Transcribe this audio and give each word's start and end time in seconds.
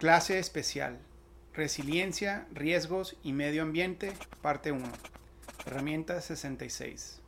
Clase 0.00 0.38
especial. 0.38 0.98
Resiliencia, 1.52 2.46
riesgos 2.54 3.18
y 3.22 3.34
medio 3.34 3.60
ambiente, 3.60 4.14
parte 4.40 4.72
1. 4.72 4.82
Herramienta 5.66 6.22
66. 6.22 7.20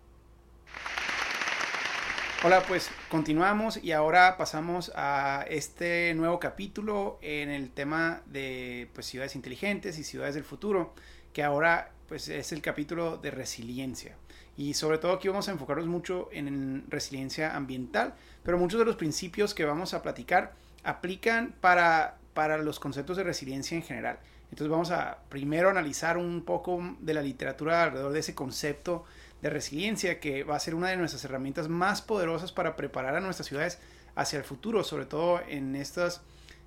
Hola, 2.42 2.62
pues 2.66 2.88
continuamos 3.10 3.76
y 3.76 3.92
ahora 3.92 4.38
pasamos 4.38 4.90
a 4.94 5.44
este 5.50 6.14
nuevo 6.14 6.40
capítulo 6.40 7.18
en 7.20 7.50
el 7.50 7.70
tema 7.70 8.22
de 8.24 8.88
pues, 8.94 9.04
ciudades 9.04 9.36
inteligentes 9.36 9.98
y 9.98 10.02
ciudades 10.02 10.34
del 10.34 10.44
futuro, 10.44 10.94
que 11.34 11.42
ahora 11.42 11.90
pues, 12.08 12.28
es 12.28 12.52
el 12.52 12.62
capítulo 12.62 13.18
de 13.18 13.32
resiliencia. 13.32 14.16
Y 14.56 14.72
sobre 14.72 14.96
todo 14.96 15.12
aquí 15.12 15.28
vamos 15.28 15.46
a 15.50 15.52
enfocarnos 15.52 15.88
mucho 15.88 16.30
en 16.32 16.86
resiliencia 16.88 17.54
ambiental, 17.54 18.14
pero 18.42 18.56
muchos 18.56 18.78
de 18.78 18.86
los 18.86 18.96
principios 18.96 19.52
que 19.52 19.66
vamos 19.66 19.92
a 19.92 20.00
platicar 20.00 20.54
aplican 20.84 21.54
para, 21.60 22.16
para 22.34 22.58
los 22.58 22.80
conceptos 22.80 23.16
de 23.16 23.24
resiliencia 23.24 23.76
en 23.76 23.82
general. 23.82 24.18
Entonces 24.50 24.70
vamos 24.70 24.90
a 24.90 25.18
primero 25.28 25.70
analizar 25.70 26.18
un 26.18 26.44
poco 26.44 26.96
de 27.00 27.14
la 27.14 27.22
literatura 27.22 27.84
alrededor 27.84 28.12
de 28.12 28.20
ese 28.20 28.34
concepto 28.34 29.04
de 29.40 29.50
resiliencia 29.50 30.20
que 30.20 30.44
va 30.44 30.56
a 30.56 30.60
ser 30.60 30.74
una 30.74 30.88
de 30.88 30.96
nuestras 30.96 31.24
herramientas 31.24 31.68
más 31.68 32.02
poderosas 32.02 32.52
para 32.52 32.76
preparar 32.76 33.16
a 33.16 33.20
nuestras 33.20 33.48
ciudades 33.48 33.78
hacia 34.14 34.38
el 34.38 34.44
futuro, 34.44 34.84
sobre 34.84 35.06
todo 35.06 35.40
en 35.48 35.74
estas 35.74 36.22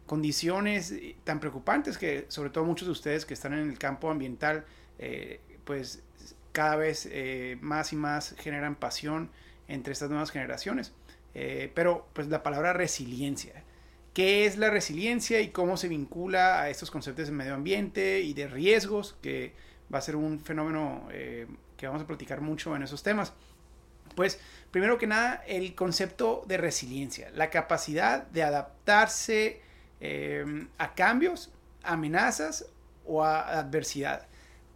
condiciones 0.06 0.94
tan 1.24 1.40
preocupantes 1.40 1.98
que 1.98 2.26
sobre 2.28 2.50
todo 2.50 2.64
muchos 2.64 2.88
de 2.88 2.92
ustedes 2.92 3.26
que 3.26 3.34
están 3.34 3.54
en 3.54 3.70
el 3.70 3.78
campo 3.78 4.10
ambiental 4.10 4.66
eh, 5.00 5.40
pues 5.64 6.04
cada 6.52 6.76
vez 6.76 7.08
eh, 7.12 7.58
más 7.62 7.92
y 7.92 7.96
más 7.96 8.36
generan 8.40 8.76
pasión 8.76 9.30
entre 9.68 9.94
estas 9.94 10.10
nuevas 10.10 10.32
generaciones. 10.32 10.94
Eh, 11.34 11.72
pero 11.76 12.08
pues 12.14 12.28
la 12.28 12.44
palabra 12.44 12.72
resiliencia. 12.74 13.65
¿Qué 14.16 14.48
es 14.48 14.58
la 14.58 14.72
resiliencia 14.72 15.42
y 15.42 15.50
cómo 15.50 15.78
se 15.78 15.88
vincula 15.88 16.62
a 16.62 16.70
estos 16.72 16.90
conceptos 16.90 17.28
de 17.28 17.34
medio 17.34 17.54
ambiente 17.54 18.22
y 18.22 18.34
de 18.34 18.48
riesgos? 18.48 19.16
Que 19.22 19.54
va 19.94 20.00
a 20.00 20.02
ser 20.02 20.16
un 20.16 20.40
fenómeno 20.40 21.08
eh, 21.12 21.46
que 21.78 21.86
vamos 21.86 22.02
a 22.02 22.08
platicar 22.08 22.42
mucho 22.42 22.76
en 22.76 22.82
esos 22.82 23.04
temas. 23.04 23.34
Pues 24.16 24.40
primero 24.72 24.98
que 24.98 25.06
nada, 25.06 25.44
el 25.46 25.76
concepto 25.76 26.44
de 26.48 26.58
resiliencia, 26.58 27.30
la 27.36 27.52
capacidad 27.52 28.26
de 28.28 28.42
adaptarse 28.42 29.62
a 30.78 30.94
cambios, 30.96 31.52
amenazas 31.84 32.66
o 33.06 33.24
a 33.24 33.60
adversidad 33.60 34.28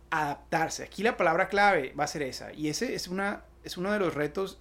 adaptarse. 0.09 0.83
Aquí 0.83 1.03
la 1.03 1.17
palabra 1.17 1.47
clave 1.47 1.93
va 1.99 2.03
a 2.03 2.07
ser 2.07 2.23
esa. 2.23 2.53
Y 2.53 2.69
ese 2.69 2.95
es, 2.95 3.07
una, 3.07 3.43
es 3.63 3.77
uno 3.77 3.91
de 3.91 3.99
los 3.99 4.13
retos 4.13 4.59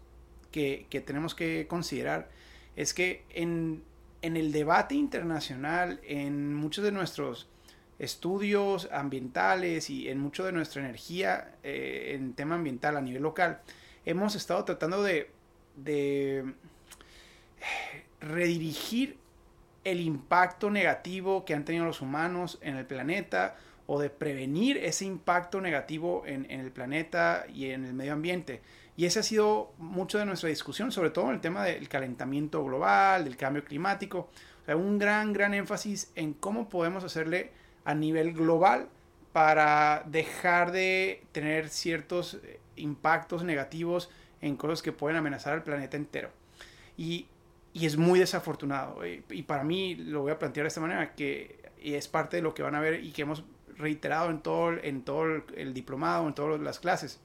que, 0.52 0.86
tenemos 1.06 1.34
que 1.34 1.66
considerar. 1.68 2.28
Es 2.76 2.94
que 2.94 3.24
en, 3.30 3.82
el 4.22 4.52
debate 4.52 4.94
internacional, 4.94 6.00
en 6.02 6.54
muchos 6.54 6.84
de 6.84 6.92
nuestros 6.92 7.48
estudios 7.98 8.88
ambientales 8.92 9.90
y 9.90 10.08
en 10.08 10.20
mucho 10.20 10.44
de 10.44 10.52
nuestra 10.52 10.82
energía 10.82 11.56
eh, 11.62 12.12
en 12.14 12.34
tema 12.34 12.54
ambiental 12.54 12.96
a 12.96 13.00
nivel 13.00 13.22
local, 13.22 13.60
hemos 14.04 14.34
estado 14.34 14.64
tratando 14.64 15.02
de, 15.02 15.30
de 15.76 16.52
redirigir 18.20 19.18
el 19.84 20.00
impacto 20.00 20.70
negativo 20.70 21.44
que 21.44 21.54
han 21.54 21.64
tenido 21.64 21.84
los 21.84 22.00
humanos 22.00 22.58
en 22.60 22.76
el 22.76 22.86
planeta 22.86 23.56
o 23.86 23.98
de 23.98 24.10
prevenir 24.10 24.76
ese 24.76 25.06
impacto 25.06 25.60
negativo 25.62 26.24
en, 26.26 26.50
el 26.50 26.70
planeta 26.70 27.46
y 27.52 27.70
en 27.70 27.86
el 27.86 27.94
medio 27.94 28.12
ambiente. 28.12 28.60
Y 28.98 29.06
ese 29.06 29.20
ha 29.20 29.22
sido 29.22 29.72
mucho 29.78 30.18
de 30.18 30.26
nuestra 30.26 30.48
discusión, 30.48 30.90
sobre 30.90 31.10
todo 31.10 31.26
en 31.26 31.34
el 31.34 31.40
tema 31.40 31.62
del 31.62 31.88
calentamiento 31.88 32.64
global, 32.64 33.22
del 33.22 33.36
cambio 33.36 33.64
climático. 33.64 34.28
O 34.66 34.76
un 34.76 34.98
gran, 34.98 35.32
gran 35.32 35.54
énfasis 35.54 36.10
en 36.16 36.34
cómo 36.34 36.68
podemos 36.68 37.04
hacerle 37.04 37.52
a 37.84 37.94
nivel 37.94 38.32
global 38.32 38.88
para 39.32 40.02
dejar 40.04 40.72
de 40.72 41.22
tener 41.30 41.68
ciertos 41.68 42.40
eh, 42.42 42.58
impactos 42.74 43.44
negativos 43.44 44.10
en 44.40 44.56
cosas 44.56 44.82
que 44.82 44.90
pueden 44.90 45.16
amenazar 45.16 45.52
al 45.52 45.62
planeta 45.62 45.96
entero. 45.96 46.30
Y, 46.96 47.28
y 47.72 47.86
es 47.86 47.96
muy 47.96 48.18
desafortunado. 48.18 49.06
Y, 49.06 49.22
y 49.30 49.44
para 49.44 49.62
mí 49.62 49.94
lo 49.94 50.22
voy 50.22 50.32
a 50.32 50.40
plantear 50.40 50.64
de 50.64 50.68
esta 50.68 50.80
manera, 50.80 51.14
que 51.14 51.70
es 51.80 52.08
parte 52.08 52.38
de 52.38 52.42
lo 52.42 52.52
que 52.52 52.64
van 52.64 52.74
a 52.74 52.80
ver 52.80 53.04
y 53.04 53.12
que 53.12 53.22
hemos 53.22 53.44
reiterado 53.76 54.30
en 54.30 54.40
todo, 54.40 54.72
en 54.72 55.02
todo 55.02 55.24
el 55.54 55.72
diplomado, 55.72 56.26
en 56.26 56.34
todas 56.34 56.60
las 56.60 56.80
clases, 56.80 57.20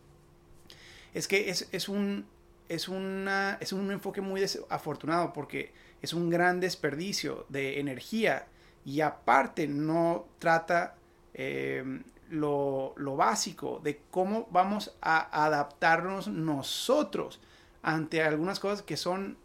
es 1.13 1.27
que 1.27 1.49
es, 1.49 1.89
un, 1.89 2.25
es, 2.69 2.87
una, 2.87 3.57
es 3.61 3.73
un 3.73 3.91
enfoque 3.91 4.21
muy 4.21 4.41
desafortunado 4.41 5.33
porque 5.33 5.73
es 6.01 6.13
un 6.13 6.29
gran 6.29 6.59
desperdicio 6.59 7.45
de 7.49 7.79
energía 7.79 8.47
y 8.85 9.01
aparte 9.01 9.67
no 9.67 10.25
trata 10.39 10.95
em, 11.33 12.03
lo, 12.29 12.93
lo, 12.97 13.15
básico 13.15 13.79
de 13.83 14.01
cómo 14.11 14.47
vamos 14.51 14.95
a 15.01 15.45
adaptarnos 15.45 16.27
nosotros 16.27 17.39
ante 17.81 18.23
algunas 18.23 18.59
cosas 18.59 18.81
que 18.81 18.97
son 18.97 19.37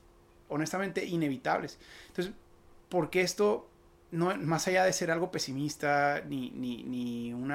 honestamente 0.49 1.05
inevitables. 1.05 1.79
Entonces, 2.09 2.35
porque 2.89 3.21
esto 3.21 3.69
no, 4.11 4.35
más 4.39 4.67
allá 4.69 4.85
de 4.85 4.93
ser 4.93 5.11
algo 5.11 5.31
pesimista 5.31 6.23
ni, 6.27 6.51
ni, 6.51 7.33
un 7.33 7.53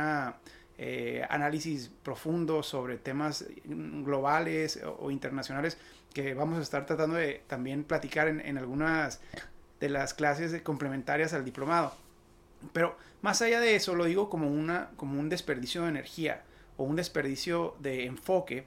eh, 0.78 1.26
análisis 1.30 1.92
profundo 2.02 2.64
sobre 2.64 2.98
temas 2.98 3.46
globales 3.66 4.80
o, 5.00 5.12
internacionales 5.12 5.78
que 6.14 6.34
vamos 6.34 6.58
a 6.58 6.62
estar 6.62 6.86
tratando 6.86 7.16
de 7.16 7.44
también 7.48 7.84
platicar 7.84 8.28
en, 8.28 8.58
algunas 8.58 9.22
de 9.80 9.90
las 9.90 10.14
clases 10.14 10.60
complementarias 10.62 11.34
al 11.34 11.46
diplomado. 11.46 11.94
Pero 12.72 12.98
más 13.22 13.42
allá 13.42 13.60
de 13.60 13.76
eso, 13.76 13.96
lo 13.96 14.06
digo 14.06 14.30
como, 14.30 14.48
una, 14.48 14.90
como 14.96 15.20
un 15.20 15.30
desperdicio 15.30 15.84
de 15.84 15.90
energía 15.90 16.44
o 16.78 16.84
un 16.84 16.96
desperdicio 16.96 17.76
de 17.80 18.06
enfoque, 18.06 18.66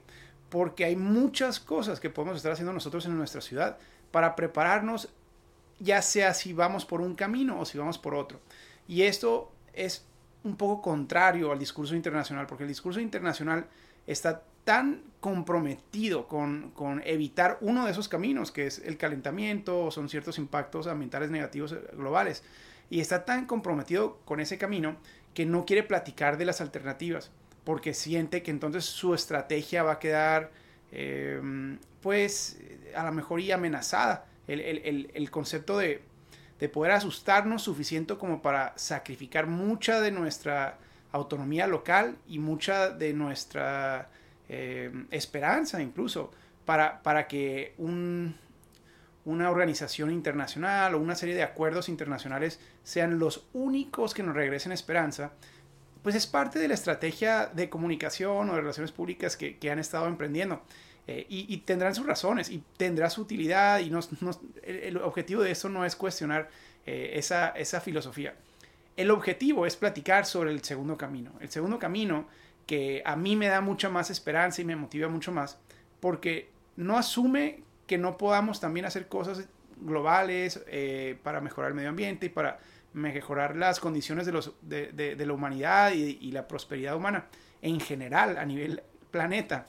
porque 0.49 0.85
hay 0.85 0.95
muchas 0.95 1.59
cosas 1.59 1.99
que 1.99 2.09
podemos 2.09 2.37
estar 2.37 2.51
haciendo 2.51 2.73
nosotros 2.73 3.05
en 3.05 3.17
nuestra 3.17 3.41
ciudad 3.41 3.77
para 4.11 4.35
prepararnos 4.35 5.09
ya 5.79 6.01
sea 6.01 6.33
si 6.33 6.53
vamos 6.53 6.85
por 6.85 7.01
un 7.01 7.15
camino 7.15 7.59
o 7.59 7.65
si 7.65 7.77
vamos 7.77 7.97
por 7.97 8.15
otro. 8.15 8.39
Y 8.87 9.03
esto 9.03 9.51
es 9.73 10.06
un 10.43 10.55
poco 10.55 10.81
contrario 10.81 11.51
al 11.51 11.59
discurso 11.59 11.95
internacional, 11.95 12.47
porque 12.47 12.63
el 12.63 12.69
discurso 12.69 12.99
internacional 12.99 13.67
está 14.05 14.43
tan 14.63 15.01
comprometido 15.21 16.27
con, 16.27 16.73
evitar 17.05 17.57
uno 17.61 17.85
de 17.85 17.91
esos 17.91 18.09
caminos, 18.09 18.51
que 18.51 18.67
es 18.67 18.79
el 18.79 18.97
calentamiento 18.97 19.85
o 19.85 19.91
son 19.91 20.09
ciertos 20.09 20.37
impactos 20.37 20.87
ambientales 20.87 21.29
negativos 21.29 21.75
globales, 21.93 22.43
y 22.89 22.99
está 22.99 23.25
tan 23.25 23.45
comprometido 23.45 24.19
con 24.25 24.39
ese 24.39 24.57
camino 24.57 24.97
que 25.33 25.45
no 25.45 25.65
quiere 25.65 25.83
platicar 25.83 26.37
de 26.37 26.45
las 26.45 26.61
alternativas, 26.61 27.31
porque 27.63 27.93
siente 27.93 28.43
que 28.43 28.51
entonces 28.51 28.85
su 28.85 29.13
estrategia 29.13 29.83
va 29.83 29.93
a 29.93 29.99
quedar, 29.99 30.51
eh, 30.91 31.41
pues, 32.01 32.59
a 32.95 33.05
lo 33.05 33.11
mejor 33.11 33.41
amenazada. 33.51 34.25
El, 34.47 35.29
concepto 35.31 35.77
de, 35.77 36.01
poder 36.67 36.91
asustarnos 36.91 37.61
suficiente 37.61 38.15
como 38.15 38.41
para 38.41 38.73
sacrificar 38.77 39.47
mucha 39.47 40.01
de 40.01 40.11
nuestra 40.11 40.79
autonomía 41.11 41.67
local 41.67 42.17
y 42.27 42.39
mucha 42.39 42.89
de 42.89 43.13
nuestra 43.13 44.09
eh, 44.49 44.91
esperanza 45.11 45.81
incluso 45.81 46.31
para, 46.65 47.01
para 47.03 47.27
que 47.27 47.75
una 47.77 49.49
organización 49.49 50.11
internacional 50.11 50.95
o 50.95 50.99
una 50.99 51.15
serie 51.15 51.35
de 51.35 51.43
acuerdos 51.43 51.89
internacionales 51.89 52.59
sean 52.83 53.19
los 53.19 53.47
únicos 53.53 54.13
que 54.13 54.23
nos 54.23 54.35
regresen 54.35 54.71
esperanza, 54.71 55.31
pues 56.01 56.15
es 56.15 56.27
parte 56.27 56.59
de 56.59 56.67
la 56.67 56.73
estrategia 56.73 57.47
de 57.47 57.69
comunicación 57.69 58.49
o 58.49 58.55
de 58.55 58.61
relaciones 58.61 58.91
públicas 58.91 59.37
que, 59.37 59.57
que 59.57 59.71
han 59.71 59.79
estado 59.79 60.07
emprendiendo. 60.07 60.61
Eh, 61.09 61.25
y, 61.29 61.57
tendrán 61.59 61.95
sus 61.95 62.05
razones 62.05 62.49
y 62.49 62.61
tendrá 62.75 63.09
su 63.09 63.21
utilidad 63.21 63.79
y 63.79 63.89
el, 64.63 64.97
objetivo 64.97 65.41
de 65.41 65.51
eso 65.51 65.69
no 65.69 65.85
es 65.85 65.95
cuestionar 65.95 66.49
eh, 66.85 67.11
esa, 67.13 67.51
esa 67.51 67.79
filosofía. 67.79 68.35
El 68.97 69.11
objetivo 69.11 69.65
es 69.65 69.77
platicar 69.77 70.25
sobre 70.25 70.51
el 70.51 70.61
segundo 70.65 70.97
camino. 70.97 71.31
El 71.39 71.49
segundo 71.49 71.79
camino 71.79 72.27
que 72.65 73.01
a 73.05 73.15
mí 73.15 73.37
me 73.37 73.47
da 73.47 73.61
mucha 73.61 73.87
más 73.87 74.09
esperanza 74.09 74.61
y 74.61 74.65
me 74.65 74.75
motiva 74.75 75.07
mucho 75.07 75.31
más 75.31 75.57
porque 76.01 76.49
no 76.75 76.97
asume 76.97 77.63
que 77.87 77.97
no 77.97 78.17
podamos 78.17 78.59
también 78.59 78.85
hacer 78.85 79.07
cosas 79.07 79.47
globales 79.77 80.61
eh, 80.67 81.17
para 81.23 81.39
mejorar 81.39 81.69
el 81.69 81.75
medio 81.75 81.89
ambiente 81.89 82.25
y 82.25 82.29
para 82.29 82.59
mejorar 82.91 83.55
las 83.55 83.79
condiciones 83.79 84.25
de, 84.25 84.33
los, 84.33 84.55
de, 84.61 84.91
de, 84.91 85.25
la 85.25 85.31
humanidad 85.31 85.93
y, 85.93 86.17
y, 86.19 86.31
la 86.31 86.47
prosperidad 86.49 86.97
humana 86.97 87.27
en 87.61 87.79
general 87.79 88.37
a 88.37 88.45
nivel 88.45 88.81
planeta 89.11 89.67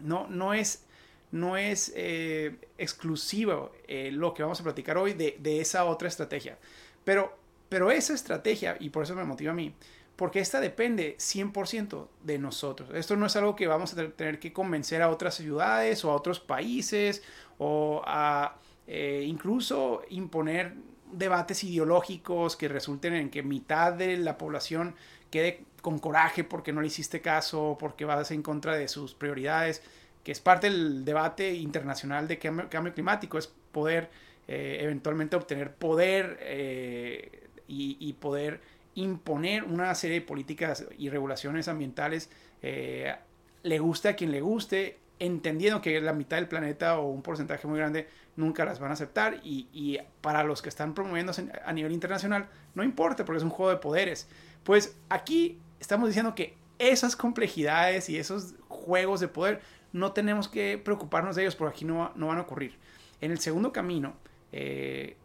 no, 0.00 0.26
no 0.28 0.54
es, 0.54 0.84
no 1.32 1.56
es 1.56 1.92
eh, 1.96 2.56
exclusivo 2.78 3.72
eh, 3.88 4.10
lo 4.12 4.34
que 4.34 4.42
vamos 4.42 4.60
a 4.60 4.64
platicar 4.64 4.98
hoy 4.98 5.14
de, 5.14 5.60
esa 5.60 5.84
otra 5.84 6.08
estrategia. 6.08 6.58
Pero, 7.04 7.36
pero 7.68 7.90
esa 7.90 8.14
estrategia, 8.14 8.76
y 8.80 8.90
por 8.90 9.04
eso 9.04 9.14
me 9.14 9.24
motiva 9.24 9.52
a 9.52 9.54
mí, 9.54 9.74
porque 10.16 10.40
esta 10.40 10.60
depende 10.60 11.16
100% 11.18 12.08
de 12.22 12.38
nosotros. 12.38 12.90
Esto 12.94 13.16
no 13.16 13.26
es 13.26 13.36
algo 13.36 13.56
que 13.56 13.66
vamos 13.66 13.92
a 13.92 14.10
tener 14.10 14.38
que 14.38 14.52
convencer 14.52 15.02
a 15.02 15.10
otras 15.10 15.34
ciudades 15.34 16.04
o 16.04 16.10
a 16.10 16.14
otros 16.14 16.38
países 16.38 17.22
o 17.58 18.02
a 18.06 18.56
eh, 18.86 19.24
incluso 19.26 20.02
imponer 20.10 20.74
debates 21.10 21.64
ideológicos 21.64 22.56
que 22.56 22.68
resulten 22.68 23.14
en 23.14 23.30
que 23.30 23.42
mitad 23.42 23.92
de 23.92 24.16
la 24.16 24.36
población 24.36 24.94
quede 25.30 25.64
con 25.84 25.98
coraje 25.98 26.44
porque 26.44 26.72
no 26.72 26.80
le 26.80 26.86
hiciste 26.86 27.20
caso, 27.20 27.76
porque 27.78 28.06
vas 28.06 28.30
en 28.30 28.40
contra 28.40 28.74
de 28.74 28.88
sus 28.88 29.12
prioridades, 29.12 29.82
que 30.24 30.32
es 30.32 30.40
parte 30.40 30.70
del 30.70 31.04
debate 31.04 31.52
internacional 31.52 32.26
de 32.26 32.38
cambio, 32.38 32.94
climático, 32.94 33.36
es 33.36 33.52
poder 33.70 34.08
eh, 34.48 34.78
eventualmente 34.80 35.36
obtener 35.36 35.74
poder 35.74 36.38
eh, 36.40 37.48
y, 37.68 38.14
poder 38.14 38.62
imponer 38.94 39.64
una 39.64 39.94
serie 39.94 40.20
de 40.20 40.26
políticas 40.26 40.86
y 40.96 41.10
regulaciones 41.10 41.68
ambientales, 41.68 42.30
eh, 42.62 43.14
le 43.62 43.78
guste 43.78 44.08
a 44.08 44.16
quien 44.16 44.32
le 44.32 44.40
guste, 44.40 44.96
entendiendo 45.18 45.82
que 45.82 46.00
la 46.00 46.14
mitad 46.14 46.38
del 46.38 46.48
planeta 46.48 46.98
o 46.98 47.10
un 47.10 47.20
porcentaje 47.20 47.66
muy 47.66 47.78
grande 47.78 48.08
nunca 48.36 48.64
las 48.64 48.78
van 48.78 48.88
a 48.90 48.94
aceptar 48.94 49.38
y, 49.44 49.98
para 50.22 50.44
los 50.44 50.62
que 50.62 50.70
están 50.70 50.94
promoviéndose 50.94 51.46
a 51.62 51.72
nivel 51.74 51.92
internacional 51.92 52.48
no 52.74 52.82
importa 52.82 53.26
porque 53.26 53.36
es 53.36 53.44
un 53.44 53.50
juego 53.50 53.70
de 53.70 53.76
poderes. 53.76 54.28
Pues 54.64 54.96
aquí 55.10 55.58
estamos 55.80 56.08
diciendo 56.08 56.34
que 56.34 56.56
esas 56.78 57.16
complejidades 57.16 58.08
y 58.08 58.18
esos 58.18 58.54
juegos 58.68 59.20
de 59.20 59.28
poder 59.28 59.62
no 59.92 60.12
tenemos 60.12 60.48
que 60.48 60.78
preocuparnos 60.78 61.36
de 61.36 61.42
ellos 61.42 61.56
porque 61.56 61.76
aquí 61.76 61.84
no, 61.84 62.12
no 62.16 62.28
van 62.28 62.38
a 62.38 62.42
ocurrir. 62.42 62.76
En 63.20 63.30
el 63.30 63.38
segundo 63.38 63.72
camino 63.72 64.14
eh, 64.52 65.16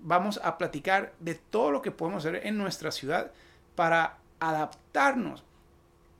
vamos 0.00 0.40
a 0.42 0.58
platicar 0.58 1.14
de 1.20 1.34
todo 1.34 1.70
lo 1.70 1.82
que 1.82 1.90
podemos 1.90 2.24
hacer 2.24 2.46
en 2.46 2.58
nuestra 2.58 2.90
ciudad 2.90 3.32
para 3.74 4.18
adaptarnos 4.40 5.44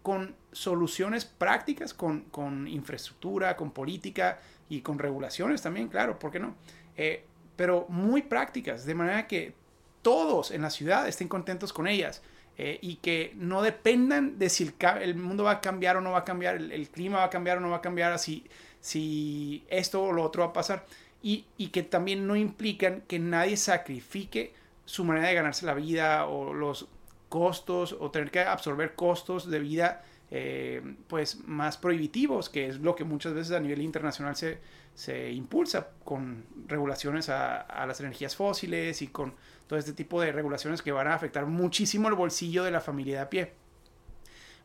con 0.02 0.34
soluciones 0.52 1.26
prácticas, 1.26 1.92
con, 1.92 2.22
con 2.30 2.66
infraestructura, 2.66 3.56
con 3.56 3.70
política, 3.70 4.38
y 4.68 4.80
con 4.82 4.98
regulaciones 4.98 5.62
también, 5.62 5.88
claro, 5.88 6.18
¿por 6.18 6.30
qué 6.30 6.40
no? 6.40 6.54
Eh, 6.96 7.24
pero 7.56 7.86
muy 7.88 8.22
prácticas, 8.22 8.84
de 8.84 8.94
manera 8.94 9.26
que 9.26 9.54
todos 10.02 10.50
en 10.50 10.62
la 10.62 10.70
ciudad 10.70 11.08
estén 11.08 11.28
contentos 11.28 11.72
con 11.72 11.86
ellas 11.86 12.22
eh, 12.60 12.76
y 12.82 12.96
que 12.96 13.32
no 13.36 13.62
dependan 13.62 14.36
de 14.36 14.48
si 14.48 14.68
el, 15.00 15.14
mundo 15.14 15.44
va 15.44 15.52
a 15.52 15.60
cambiar 15.60 15.96
o 15.96 16.00
no 16.00 16.10
va 16.10 16.18
a 16.18 16.24
cambiar, 16.24 16.56
el, 16.56 16.88
clima 16.88 17.18
va 17.18 17.24
a 17.24 17.30
cambiar 17.30 17.58
o 17.58 17.60
no 17.60 17.70
va 17.70 17.76
a 17.76 17.80
cambiar, 17.80 18.18
si, 18.18 19.64
esto 19.70 20.02
o 20.02 20.12
lo 20.12 20.24
otro 20.24 20.42
va 20.42 20.48
a 20.48 20.52
pasar. 20.52 20.84
Y, 21.22 21.44
que 21.68 21.84
también 21.84 22.26
no 22.26 22.34
implican 22.34 23.02
que 23.02 23.20
nadie 23.20 23.56
sacrifique 23.56 24.54
su 24.86 25.04
manera 25.04 25.28
de 25.28 25.34
ganarse 25.34 25.66
la 25.66 25.74
vida 25.74 26.26
o 26.26 26.52
los 26.52 26.88
costos 27.28 27.96
o 27.98 28.10
tener 28.10 28.32
que 28.32 28.40
absorber 28.40 28.94
costos 28.96 29.48
de 29.48 29.60
vida 29.60 30.02
eh, 30.30 30.82
pues 31.06 31.44
más 31.46 31.76
prohibitivos, 31.76 32.48
que 32.48 32.66
es 32.66 32.80
lo 32.80 32.96
que 32.96 33.04
muchas 33.04 33.34
veces 33.34 33.52
a 33.52 33.60
nivel 33.60 33.82
internacional 33.82 34.34
se, 34.34 35.30
impulsa 35.30 35.90
con 36.04 36.44
regulaciones 36.66 37.28
a, 37.28 37.86
las 37.86 38.00
energías 38.00 38.34
fósiles 38.34 39.00
y 39.00 39.08
con 39.08 39.34
todo 39.68 39.78
este 39.78 39.92
tipo 39.92 40.20
de 40.20 40.32
regulaciones 40.32 40.82
que 40.82 40.90
van 40.90 41.06
a 41.06 41.14
afectar 41.14 41.46
muchísimo 41.46 42.08
el 42.08 42.14
bolsillo 42.14 42.64
de 42.64 42.70
la 42.70 42.80
familia 42.80 43.16
de 43.16 43.22
a 43.22 43.30
pie. 43.30 43.52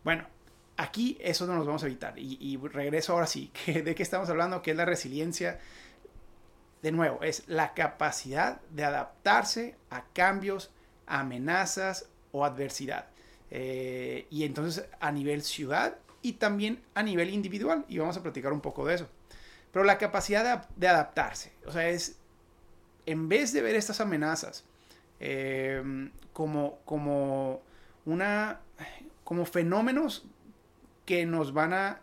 Bueno, 0.03 0.25
aquí 0.77 1.17
eso 1.21 1.45
no 1.45 1.55
nos 1.55 1.67
vamos 1.67 1.83
a 1.83 1.87
evitar. 1.87 2.17
Y, 2.17 2.57
regreso 2.57 3.13
ahora 3.13 3.27
sí, 3.27 3.51
¿de 3.67 3.93
qué 3.93 4.01
estamos 4.01 4.29
hablando? 4.29 4.61
Que 4.61 4.71
es 4.71 4.77
la 4.77 4.85
resiliencia. 4.85 5.59
De 6.81 6.91
nuevo, 6.91 7.21
es 7.21 7.43
la 7.47 7.73
capacidad 7.73 8.59
de 8.71 8.83
adaptarse 8.83 9.75
a 9.89 10.03
cambios, 10.13 10.71
amenazas 11.05 12.07
o 12.31 12.43
adversidad. 12.43 13.07
Eh, 13.51 14.25
y 14.29 14.43
entonces 14.43 14.85
a 14.99 15.11
nivel 15.11 15.43
ciudad 15.43 15.97
y 16.21 16.33
también 16.33 16.81
a 16.93 17.03
nivel 17.03 17.29
individual. 17.29 17.85
Y 17.87 17.99
vamos 17.99 18.17
a 18.17 18.23
platicar 18.23 18.51
un 18.51 18.61
poco 18.61 18.85
de 18.85 18.95
eso. 18.95 19.07
Pero 19.71 19.85
la 19.85 19.97
capacidad 19.97 20.67
de, 20.75 20.87
adaptarse, 20.87 21.51
o 21.65 21.71
sea, 21.71 21.89
es, 21.89 22.17
en 23.05 23.27
vez 23.27 23.53
de 23.53 23.61
ver 23.61 23.75
estas 23.75 24.01
amenazas 24.01 24.65
em, 25.25 26.11
como, 26.33 26.79
como, 26.85 27.61
una, 28.05 28.59
como 29.23 29.45
fenómenos 29.45 30.25
que 31.05 31.25
nos 31.25 31.53
van 31.53 31.73
a 31.73 32.01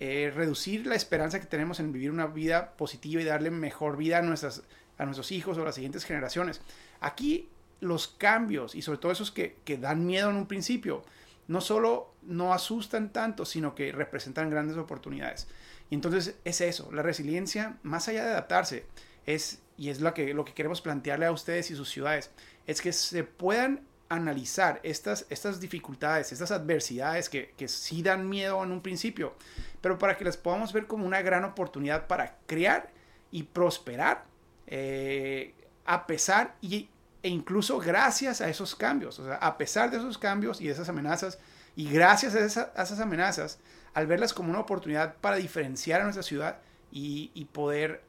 eh, 0.00 0.30
reducir 0.34 0.86
la 0.86 0.94
esperanza 0.94 1.40
que 1.40 1.46
tenemos 1.46 1.80
en 1.80 1.92
vivir 1.92 2.10
una 2.10 2.26
vida 2.26 2.76
positiva 2.76 3.20
y 3.20 3.24
darle 3.24 3.50
mejor 3.50 3.96
vida 3.96 4.18
a, 4.18 4.22
nuestras, 4.22 4.62
a 4.96 5.04
nuestros 5.04 5.32
hijos 5.32 5.58
o 5.58 5.62
a 5.62 5.64
las 5.64 5.74
siguientes 5.74 6.04
generaciones. 6.04 6.60
Aquí 7.00 7.48
los 7.80 8.08
cambios 8.08 8.74
y 8.74 8.82
sobre 8.82 8.98
todo 8.98 9.12
esos 9.12 9.30
que, 9.30 9.56
dan 9.80 10.06
miedo 10.06 10.30
en 10.30 10.36
un 10.36 10.46
principio, 10.46 11.02
no 11.46 11.60
solo 11.60 12.14
no 12.22 12.52
asustan 12.52 13.12
tanto, 13.12 13.44
sino 13.44 13.74
que 13.74 13.92
representan 13.92 14.50
grandes 14.50 14.76
oportunidades. 14.76 15.48
Y 15.90 15.94
entonces 15.94 16.36
es 16.44 16.60
eso, 16.60 16.90
la 16.92 17.02
resiliencia, 17.02 17.78
más 17.82 18.08
allá 18.08 18.24
de 18.24 18.30
adaptarse, 18.32 18.84
es, 19.26 19.62
y 19.76 19.88
es 19.88 20.00
lo 20.00 20.12
que, 20.12 20.34
lo 20.34 20.44
que 20.44 20.52
queremos 20.52 20.80
plantearle 20.80 21.26
a 21.26 21.32
ustedes 21.32 21.70
y 21.70 21.76
sus 21.76 21.88
ciudades, 21.88 22.30
es 22.68 22.80
que 22.80 22.92
se 22.92 23.24
puedan 23.24 23.80
analizar 24.08 24.78
estas, 24.84 25.26
estas 25.28 25.58
dificultades, 25.58 26.30
estas 26.30 26.52
adversidades 26.52 27.28
que, 27.28 27.52
que 27.56 27.66
sí 27.66 28.02
dan 28.02 28.28
miedo 28.28 28.62
en 28.62 28.70
un 28.70 28.80
principio, 28.80 29.34
pero 29.80 29.98
para 29.98 30.16
que 30.16 30.24
las 30.24 30.36
podamos 30.36 30.72
ver 30.72 30.86
como 30.86 31.04
una 31.04 31.20
gran 31.22 31.44
oportunidad 31.44 32.06
para 32.06 32.36
crear 32.46 32.90
y 33.32 33.42
prosperar 33.42 34.24
eh, 34.66 35.54
a 35.84 36.06
pesar 36.06 36.54
y 36.60 36.88
e 37.22 37.28
incluso 37.28 37.78
gracias 37.78 38.40
a 38.40 38.48
esos 38.48 38.76
cambios, 38.76 39.18
o 39.18 39.24
sea, 39.24 39.34
a 39.36 39.58
pesar 39.58 39.90
de 39.90 39.96
esos 39.96 40.18
cambios 40.18 40.60
y 40.60 40.68
esas 40.68 40.88
amenazas, 40.88 41.38
y 41.74 41.90
gracias 41.90 42.34
a, 42.56 42.82
esas 42.82 43.00
amenazas, 43.00 43.58
al 43.92 44.06
verlas 44.06 44.32
como 44.32 44.50
una 44.50 44.60
oportunidad 44.60 45.16
para 45.16 45.36
diferenciar 45.36 46.00
a 46.00 46.04
nuestra 46.04 46.22
ciudad 46.22 46.58
y, 46.92 47.44
poder 47.52 48.02
ah, 48.02 48.07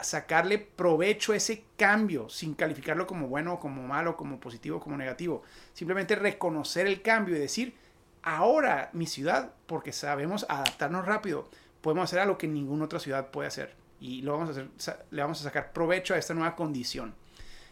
sacarle 0.00 0.58
provecho 0.58 1.32
a 1.32 1.36
ese 1.36 1.64
cambio 1.76 2.28
sin 2.28 2.54
calificarlo 2.54 3.06
como 3.06 3.28
bueno, 3.28 3.58
como 3.58 3.82
malo, 3.82 4.16
como 4.16 4.38
positivo, 4.38 4.80
como 4.80 4.96
negativo. 4.96 5.42
Simplemente 5.72 6.14
reconocer 6.14 6.86
el 6.86 7.02
cambio 7.02 7.36
y 7.36 7.40
decir, 7.40 7.74
ahora 8.22 8.90
mi 8.92 9.06
ciudad, 9.06 9.52
porque 9.66 9.92
sabemos 9.92 10.46
adaptarnos 10.48 11.06
rápido, 11.06 11.48
podemos 11.80 12.04
hacer 12.04 12.20
algo 12.20 12.38
que 12.38 12.46
ninguna 12.46 12.84
otra 12.84 13.00
ciudad 13.00 13.30
puede 13.30 13.48
hacer. 13.48 13.74
Y 14.00 14.22
lo 14.22 14.32
vamos 14.32 14.48
a 14.48 14.60
hacer, 14.60 15.06
le 15.10 15.22
vamos 15.22 15.40
a 15.40 15.44
sacar 15.44 15.72
provecho 15.72 16.14
a 16.14 16.18
esta 16.18 16.34
nueva 16.34 16.56
condición. 16.56 17.14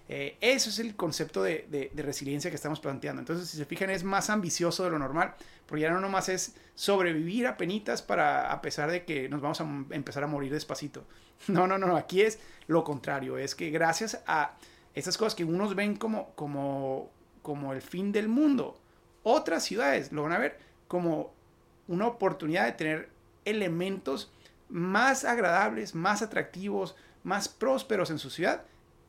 Eh, 0.09 0.37
eso 0.41 0.69
es 0.69 0.79
el 0.79 0.97
concepto 0.97 1.43
de, 1.43 1.91
resiliencia 1.95 2.51
que 2.51 2.57
estamos 2.57 2.81
planteando. 2.81 3.21
Entonces, 3.21 3.49
si 3.49 3.57
se 3.57 3.65
fijan, 3.65 3.91
es 3.91 4.05
más 4.05 4.31
ambicioso 4.31 4.85
de 4.85 4.91
lo 4.91 4.99
normal, 4.99 5.35
porque 5.67 5.83
ya 5.83 5.91
no 5.91 6.01
nomás 6.01 6.29
es 6.29 6.55
sobrevivir 6.75 7.47
a 7.47 7.57
penitas 7.57 8.03
para, 8.03 8.53
a 8.53 8.61
pesar 8.61 8.91
de 8.91 9.05
que 9.05 9.29
nos 9.29 9.41
vamos 9.41 9.61
a 9.61 9.65
empezar 9.91 10.25
a 10.25 10.27
morir 10.27 10.53
despacito. 10.53 11.05
No, 11.49 11.67
no, 11.67 11.77
no, 11.77 11.97
aquí 11.97 12.21
es 12.23 12.39
lo 12.69 12.85
contrario, 12.85 13.37
es 13.37 13.57
que 13.57 13.71
gracias 13.71 14.23
a 14.29 14.55
estas 14.95 15.19
cosas 15.19 15.35
que 15.35 15.45
unos 15.45 15.75
ven 15.75 15.97
como, 15.97 16.33
como, 16.37 17.11
como 17.43 17.73
el 17.73 17.83
fin 17.83 18.13
del 18.13 18.29
mundo, 18.29 18.79
otras 19.25 19.65
ciudades 19.65 20.13
lo 20.13 20.23
van 20.23 20.35
a 20.35 20.39
ver 20.39 20.61
como 20.87 21.33
una 21.89 22.07
oportunidad 22.07 22.67
de 22.67 22.73
tener 22.73 23.11
elementos 23.45 24.31
más 24.69 25.25
agradables, 25.25 25.97
más 25.97 26.23
atractivos, 26.23 26.95
más 27.25 27.49
prósperos 27.49 28.11
en 28.11 28.21
su 28.21 28.31
ciudad 28.31 28.65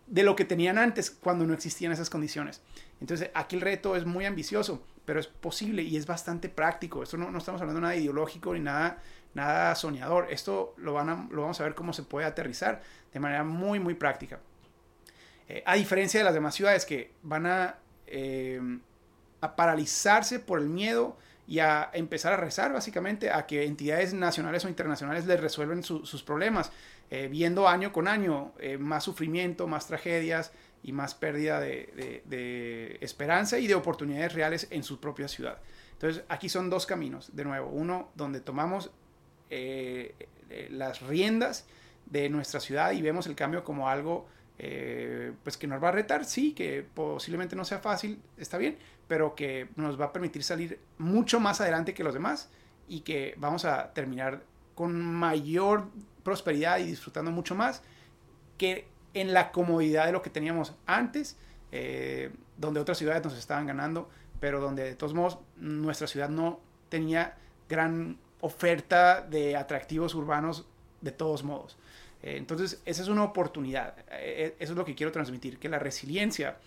de 0.07 0.23
lo 0.23 0.35
que 0.35 0.45
tenían 0.45 0.77
antes 0.77 1.09
cuando 1.11 1.45
no 1.45 1.53
existían 1.53 1.91
esas 1.91 2.09
condiciones. 2.09 2.61
Entonces 2.99 3.29
aquí 3.33 3.55
el 3.55 3.61
reto 3.61 3.95
es 3.95 4.05
muy 4.05 4.25
ambicioso, 4.25 4.85
pero 5.05 5.19
es 5.19 5.27
posible 5.27 5.83
y 5.83 5.97
es 5.97 6.05
bastante 6.05 6.49
práctico. 6.49 7.03
Esto 7.03 7.17
no, 7.17 7.31
no 7.31 7.37
estamos 7.37 7.61
hablando 7.61 7.79
de 7.79 7.83
nada 7.83 7.95
ideológico 7.95 8.53
ni 8.53 8.59
nada, 8.59 9.01
nada 9.33 9.75
soñador. 9.75 10.27
Esto 10.29 10.73
lo, 10.77 10.93
van 10.93 11.09
a, 11.09 11.27
lo 11.31 11.41
vamos 11.41 11.59
a 11.59 11.63
ver 11.63 11.75
cómo 11.75 11.93
se 11.93 12.03
puede 12.03 12.25
aterrizar 12.25 12.81
de 13.13 13.19
manera 13.19 13.43
muy, 13.43 13.79
muy 13.79 13.93
práctica. 13.93 14.39
Eh, 15.47 15.63
a 15.65 15.75
diferencia 15.75 16.19
de 16.19 16.23
las 16.23 16.33
demás 16.33 16.55
ciudades 16.55 16.85
que 16.85 17.11
van 17.21 17.45
a, 17.45 17.75
eh, 18.07 18.61
a 19.41 19.55
paralizarse 19.55 20.39
por 20.39 20.59
el 20.59 20.69
miedo 20.69 21.17
y 21.47 21.59
a 21.59 21.89
empezar 21.93 22.31
a 22.33 22.37
rezar 22.37 22.71
básicamente 22.71 23.29
a 23.29 23.45
que 23.45 23.65
entidades 23.65 24.13
nacionales 24.13 24.63
o 24.63 24.69
internacionales 24.69 25.25
les 25.25 25.39
resuelven 25.39 25.83
sus 25.83 26.23
problemas. 26.23 26.71
Eh, 27.09 27.27
viendo 27.27 27.67
año 27.67 27.93
con 27.93 28.07
año 28.07 28.53
eh, 28.59 28.77
más 28.77 29.03
sufrimiento, 29.03 29.67
más 29.67 29.85
tragedias 29.85 30.51
y 30.81 30.93
más 30.93 31.13
pérdida 31.13 31.59
de, 31.59 32.97
esperanza 33.01 33.59
y 33.59 33.67
de 33.67 33.75
oportunidades 33.75 34.33
reales 34.33 34.67
en 34.71 34.83
su 34.83 34.99
propia 34.99 35.27
ciudad. 35.27 35.59
Entonces, 35.91 36.23
aquí 36.27 36.49
son 36.49 36.69
dos 36.69 36.85
caminos, 36.85 37.35
de 37.35 37.45
nuevo. 37.45 37.69
Uno 37.69 38.09
donde 38.15 38.41
tomamos 38.41 38.91
eh, 39.49 40.15
las 40.71 41.01
riendas 41.01 41.67
de 42.07 42.29
nuestra 42.29 42.59
ciudad 42.59 42.91
y 42.93 43.01
vemos 43.01 43.27
el 43.27 43.35
cambio 43.35 43.63
como 43.63 43.89
algo 43.89 44.27
pues 45.43 45.57
que 45.57 45.67
nos 45.67 45.83
va 45.83 45.89
a 45.89 45.91
retar, 45.91 46.23
sí, 46.23 46.53
que 46.53 46.83
posiblemente 46.83 47.53
no 47.53 47.65
sea 47.65 47.79
fácil, 47.79 48.21
está 48.37 48.57
bien, 48.57 48.77
pero 49.09 49.35
que 49.35 49.67
nos 49.75 49.99
va 49.99 50.05
a 50.05 50.13
permitir 50.13 50.41
salir 50.43 50.79
mucho 50.97 51.41
más 51.41 51.59
adelante 51.59 51.93
que 51.93 52.03
los 52.03 52.13
demás 52.13 52.49
y 52.87 53.01
que 53.01 53.33
vamos 53.37 53.65
a 53.65 53.91
terminar 53.93 54.43
con 54.75 55.01
mayor 55.01 55.87
prosperidad 56.23 56.79
y 56.79 56.83
disfrutando 56.83 57.31
mucho 57.31 57.55
más 57.55 57.81
que 58.57 58.87
en 59.13 59.33
la 59.33 59.51
comodidad 59.51 60.05
de 60.05 60.11
lo 60.11 60.21
que 60.21 60.29
teníamos 60.29 60.73
antes, 60.85 61.37
eh, 61.71 62.31
donde 62.57 62.79
otras 62.79 62.97
ciudades 62.97 63.23
nos 63.23 63.37
estaban 63.37 63.67
ganando, 63.67 64.09
pero 64.39 64.59
donde 64.59 64.83
de 64.83 64.95
todos 64.95 65.13
modos 65.13 65.39
nuestra 65.57 66.07
ciudad 66.07 66.29
no 66.29 66.59
tenía 66.89 67.35
gran 67.69 68.17
oferta 68.41 69.21
de 69.21 69.55
atractivos 69.55 70.15
urbanos 70.15 70.65
de 71.01 71.11
todos 71.11 71.43
modos. 71.43 71.77
Eh, 72.21 72.35
entonces, 72.37 72.81
esa 72.85 73.01
es 73.01 73.07
una 73.07 73.23
oportunidad. 73.23 73.95
eso 74.09 74.53
es 74.59 74.71
lo 74.71 74.85
que 74.85 74.95
quiero 74.95 75.11
transmitir, 75.11 75.59
que 75.59 75.69
la 75.69 75.79
resiliencia 75.79 76.57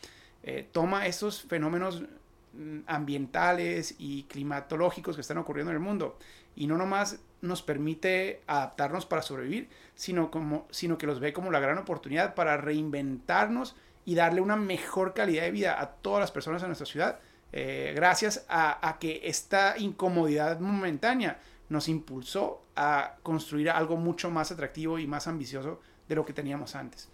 toma 0.70 1.06
estos 1.06 1.42
fenómenos 1.42 2.04
mm, 2.52 2.80
ambientales 2.86 3.96
y 3.98 4.22
climatológicos 4.24 5.16
que 5.16 5.22
están 5.22 5.38
ocurriendo 5.38 5.72
en 5.72 5.76
el 5.78 5.82
mundo 5.82 6.18
y 6.54 6.66
no 6.66 6.78
nomás 6.78 7.18
nos 7.42 7.62
permite 7.62 8.42
adaptarnos 8.46 9.06
para 9.06 9.22
sobrevivir, 9.22 9.68
sino, 9.94 10.30
como, 10.30 10.66
sino 10.70 10.98
que 10.98 11.06
los 11.06 11.20
ve 11.20 11.32
como 11.32 11.50
la 11.50 11.60
gran 11.60 11.78
oportunidad 11.78 12.34
para 12.34 12.56
reinventarnos 12.56 13.76
y 14.04 14.14
darle 14.14 14.40
una 14.40 14.56
mejor 14.56 15.14
calidad 15.14 15.42
de 15.42 15.50
vida 15.50 15.80
a 15.80 15.90
todas 15.90 16.20
las 16.20 16.30
personas 16.30 16.62
en 16.62 16.68
nuestra 16.68 16.86
ciudad, 16.86 17.18
eh, 17.52 17.92
gracias 17.94 18.44
a, 18.48 18.96
que 19.00 19.20
esta 19.24 19.76
incomodidad 19.78 20.60
momentánea 20.60 21.38
nos 21.68 21.88
impulsó 21.88 22.62
a 22.76 23.16
construir 23.22 23.70
algo 23.70 23.96
mucho 23.96 24.30
más 24.30 24.52
atractivo 24.52 24.98
y 24.98 25.06
más 25.06 25.26
ambicioso 25.26 25.80
de 26.08 26.14
lo 26.14 26.24
que 26.24 26.32
teníamos 26.32 26.76
antes. 26.76 27.08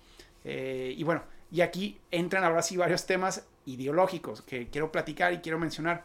Eh, 0.44 0.94
y 0.96 1.02
bueno, 1.04 1.22
y 1.50 1.60
aquí 1.60 2.00
entran 2.10 2.44
ahora 2.44 2.62
sí 2.62 2.76
varios 2.76 3.06
temas 3.06 3.46
ideológicos 3.66 4.42
que 4.42 4.68
quiero 4.68 4.92
platicar 4.92 5.32
y 5.32 5.38
quiero 5.38 5.58
mencionar. 5.58 6.04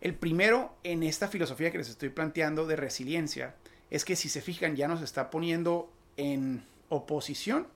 El 0.00 0.14
primero 0.14 0.76
en 0.82 1.02
esta 1.02 1.28
filosofía 1.28 1.70
que 1.70 1.78
les 1.78 1.88
estoy 1.88 2.10
planteando 2.10 2.66
de 2.66 2.76
resiliencia 2.76 3.54
es 3.90 4.04
que 4.04 4.16
si 4.16 4.28
se 4.28 4.40
fijan 4.40 4.76
ya 4.76 4.88
nos 4.88 5.02
está 5.02 5.30
poniendo 5.30 5.90
en 6.16 6.64
oposición 6.88 7.66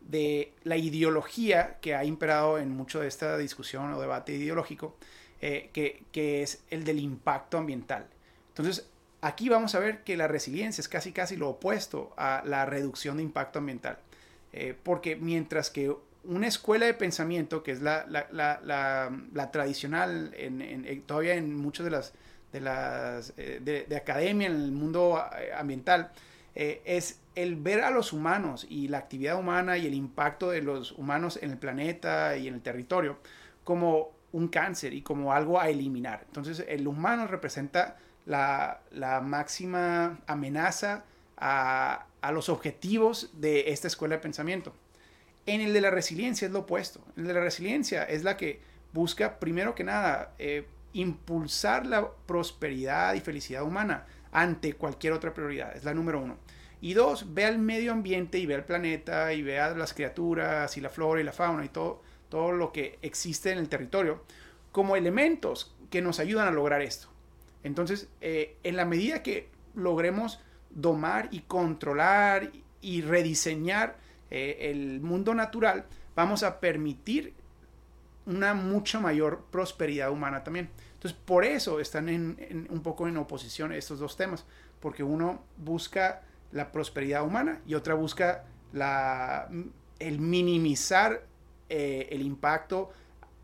de 0.00 0.52
la 0.64 0.76
ideología 0.76 1.78
que 1.80 1.94
ha 1.94 2.04
imperado 2.04 2.58
en 2.58 2.70
mucho 2.70 3.00
de 3.00 3.08
esta 3.08 3.38
discusión 3.38 3.92
o 3.92 4.00
debate 4.00 4.32
ideológico, 4.32 4.96
eh, 5.40 5.70
que, 5.72 6.42
es 6.42 6.62
el 6.70 6.84
del 6.84 6.98
impacto 6.98 7.58
ambiental. 7.58 8.06
Entonces, 8.48 8.88
aquí 9.20 9.48
vamos 9.48 9.74
a 9.74 9.78
ver 9.78 10.04
que 10.04 10.16
la 10.16 10.28
resiliencia 10.28 10.80
es 10.80 10.88
casi 10.88 11.12
casi 11.12 11.36
lo 11.36 11.50
opuesto 11.50 12.12
a 12.16 12.42
la 12.44 12.66
reducción 12.66 13.16
de 13.16 13.22
impacto 13.22 13.58
ambiental. 13.58 13.98
Eh, 14.52 14.76
porque 14.82 15.16
mientras 15.16 15.70
que 15.70 15.94
una 16.24 16.46
escuela 16.46 16.86
de 16.86 16.94
pensamiento, 16.94 17.62
que 17.62 17.72
es 17.72 17.82
la, 17.82 18.06
tradicional 19.52 20.32
en, 20.36 21.02
todavía 21.02 21.34
en 21.34 21.56
muchas 21.56 21.84
de 21.84 21.90
las, 21.90 22.12
de, 22.52 22.60
las 22.60 23.36
de, 23.36 23.86
de, 23.88 23.96
academia, 23.96 24.46
en 24.46 24.54
el 24.54 24.72
mundo 24.72 25.22
eh, 25.38 25.52
ambiental, 25.54 26.12
es 26.54 27.20
el 27.34 27.56
ver 27.56 27.80
a 27.80 27.90
los 27.90 28.12
humanos 28.12 28.66
y 28.68 28.88
la 28.88 28.98
actividad 28.98 29.38
humana 29.38 29.78
y 29.78 29.86
el 29.86 29.94
impacto 29.94 30.50
de 30.50 30.60
los 30.60 30.92
humanos 30.92 31.38
en 31.40 31.50
el 31.50 31.58
planeta 31.58 32.36
y 32.36 32.46
en 32.46 32.54
el 32.54 32.60
territorio 32.60 33.18
como 33.64 34.12
un 34.32 34.48
cáncer 34.48 34.92
y 34.94 35.02
como 35.02 35.32
algo 35.32 35.60
a 35.60 35.68
eliminar. 35.68 36.24
Entonces 36.26 36.64
el 36.68 36.86
humano 36.88 37.26
representa 37.26 37.96
la, 38.26 38.80
máxima 39.22 40.18
amenaza 40.26 41.04
a, 41.36 42.06
los 42.32 42.48
objetivos 42.48 43.30
de 43.34 43.70
esta 43.70 43.88
escuela 43.88 44.16
de 44.16 44.22
pensamiento. 44.22 44.72
En 45.46 45.60
el 45.60 45.72
de 45.72 45.80
la 45.80 45.90
resiliencia 45.90 46.46
es 46.46 46.52
lo 46.52 46.60
opuesto. 46.60 47.04
El 47.16 47.26
de 47.26 47.34
la 47.34 47.40
resiliencia 47.40 48.04
es 48.04 48.24
la 48.24 48.36
que 48.36 48.60
busca, 48.92 49.38
primero 49.38 49.74
que 49.74 49.84
nada, 49.84 50.34
eh, 50.38 50.66
impulsar 50.92 51.86
la 51.86 52.08
prosperidad 52.26 53.14
y 53.14 53.20
felicidad 53.20 53.62
humana 53.64 54.06
ante 54.30 54.74
cualquier 54.74 55.12
otra 55.12 55.34
prioridad. 55.34 55.76
Es 55.76 55.84
la 55.84 55.94
número 55.94 56.20
uno. 56.20 56.36
Y 56.80 56.94
dos, 56.94 57.32
ve 57.34 57.44
al 57.44 57.58
medio 57.58 57.92
ambiente 57.92 58.38
y 58.38 58.46
ve 58.46 58.56
al 58.56 58.64
planeta 58.64 59.32
y 59.32 59.42
ve 59.42 59.60
a 59.60 59.74
las 59.74 59.94
criaturas 59.94 60.76
y 60.76 60.80
la 60.80 60.88
flora 60.88 61.20
y 61.20 61.24
la 61.24 61.32
fauna 61.32 61.64
y 61.64 61.68
todo, 61.68 62.02
todo 62.28 62.52
lo 62.52 62.72
que 62.72 62.98
existe 63.02 63.52
en 63.52 63.58
el 63.58 63.68
territorio 63.68 64.24
como 64.72 64.96
elementos 64.96 65.76
que 65.90 66.02
nos 66.02 66.18
ayudan 66.18 66.48
a 66.48 66.50
lograr 66.50 66.82
esto. 66.82 67.08
Entonces, 67.62 68.08
eh, 68.20 68.56
en 68.64 68.76
la 68.76 68.84
medida 68.84 69.22
que 69.22 69.48
logremos 69.74 70.40
domar 70.70 71.28
y 71.30 71.40
controlar 71.40 72.50
y 72.80 73.02
rediseñar 73.02 73.96
eh, 74.34 74.70
el 74.70 75.02
mundo 75.02 75.34
natural, 75.34 75.84
vamos 76.16 76.42
a 76.42 76.58
permitir 76.58 77.34
una 78.24 78.54
mucha 78.54 78.98
mayor 78.98 79.44
prosperidad 79.50 80.10
humana 80.10 80.42
también. 80.42 80.70
Entonces, 80.94 81.20
por 81.22 81.44
eso 81.44 81.80
están 81.80 82.08
en, 82.08 82.66
un 82.70 82.80
poco 82.80 83.06
en 83.06 83.18
oposición 83.18 83.72
estos 83.74 83.98
dos 83.98 84.16
temas, 84.16 84.46
porque 84.80 85.02
uno 85.02 85.42
busca 85.58 86.22
la 86.50 86.72
prosperidad 86.72 87.26
humana 87.26 87.60
y 87.66 87.74
otra 87.74 87.92
busca 87.92 88.46
la, 88.72 89.50
el 89.98 90.18
minimizar 90.18 91.26
eh, 91.68 92.08
el 92.10 92.22
impacto, 92.22 92.90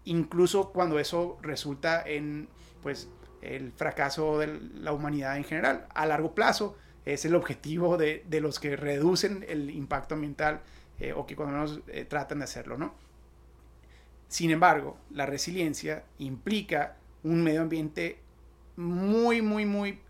incluso 0.07 0.71
cuando 0.71 0.99
eso 0.99 1.37
resulta 1.43 2.01
en 2.01 2.49
pues, 2.83 3.11
el 3.43 3.73
fracaso 3.73 4.39
de 4.39 4.59
la 4.73 4.95
humanidad 4.95 5.37
en 5.37 5.45
general. 5.45 5.87
A 5.95 6.07
largo 6.07 6.35
plazo 6.35 6.79
es 7.05 7.27
el 7.27 7.35
objetivo 7.35 7.99
de, 7.99 8.25
de 8.27 8.41
los 8.41 8.59
que 8.59 8.75
reducen 8.75 9.45
el 9.51 9.69
impacto 9.69 10.15
ambiental 10.15 10.63
eh, 11.01 11.13
o 11.13 11.27
que 11.27 11.37
cuando 11.37 11.55
menos 11.55 11.81
eh, 11.89 12.05
tratan 12.05 12.39
de 12.39 12.45
hacerlo, 12.45 12.79
¿no? 12.79 12.95
Sin 14.29 14.51
embargo, 14.51 14.99
la 15.11 15.27
resiliencia 15.27 16.05
implica 16.19 16.97
un 17.23 17.43
medio 17.43 17.63
ambiente 17.63 18.19
muy, 18.77 19.43
muy, 19.43 19.65
muy 19.65 20.01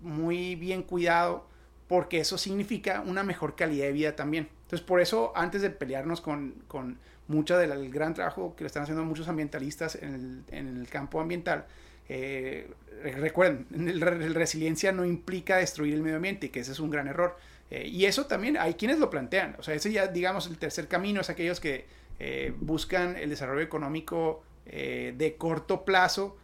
muy 0.00 0.54
bien 0.54 0.82
cuidado 0.82 1.46
porque 1.88 2.20
eso 2.20 2.38
significa 2.38 3.02
una 3.06 3.22
mejor 3.22 3.54
calidad 3.54 3.86
de 3.86 3.92
vida 3.92 4.16
también. 4.16 4.48
Entonces, 4.62 4.84
por 4.84 5.00
eso, 5.00 5.32
antes 5.36 5.62
de 5.62 5.70
pelearnos 5.70 6.20
con, 6.20 6.54
con 6.66 6.98
mucho 7.28 7.56
del 7.58 7.90
gran 7.90 8.14
trabajo 8.14 8.56
que 8.56 8.64
le 8.64 8.66
están 8.66 8.82
haciendo 8.82 9.04
muchos 9.04 9.28
ambientalistas 9.28 9.96
en 9.96 10.44
el, 10.50 10.88
campo 10.88 11.20
ambiental, 11.20 11.66
eh, 12.08 12.68
recuerden, 13.02 13.66
el, 13.72 14.34
resiliencia 14.34 14.90
no 14.90 15.04
implica 15.04 15.58
destruir 15.58 15.94
el 15.94 16.02
medio 16.02 16.16
ambiente, 16.16 16.50
que 16.50 16.60
ese 16.60 16.72
es 16.72 16.80
un 16.80 16.90
gran 16.90 17.06
error. 17.06 17.36
Eh, 17.70 17.86
y 17.88 18.04
eso 18.04 18.26
también 18.26 18.56
hay 18.56 18.74
quienes 18.74 18.98
lo 18.98 19.10
plantean. 19.10 19.56
O 19.58 19.62
sea, 19.62 19.74
ese 19.74 19.92
ya, 19.92 20.06
digamos, 20.06 20.46
el 20.46 20.58
tercer 20.58 20.88
camino 20.88 21.20
es 21.20 21.30
aquellos 21.30 21.60
que 21.60 21.86
eh, 22.18 22.54
buscan 22.60 23.16
el 23.16 23.30
desarrollo 23.30 23.62
económico 23.62 24.42
de 24.66 25.36
corto 25.38 25.84
plazo, 25.84 26.36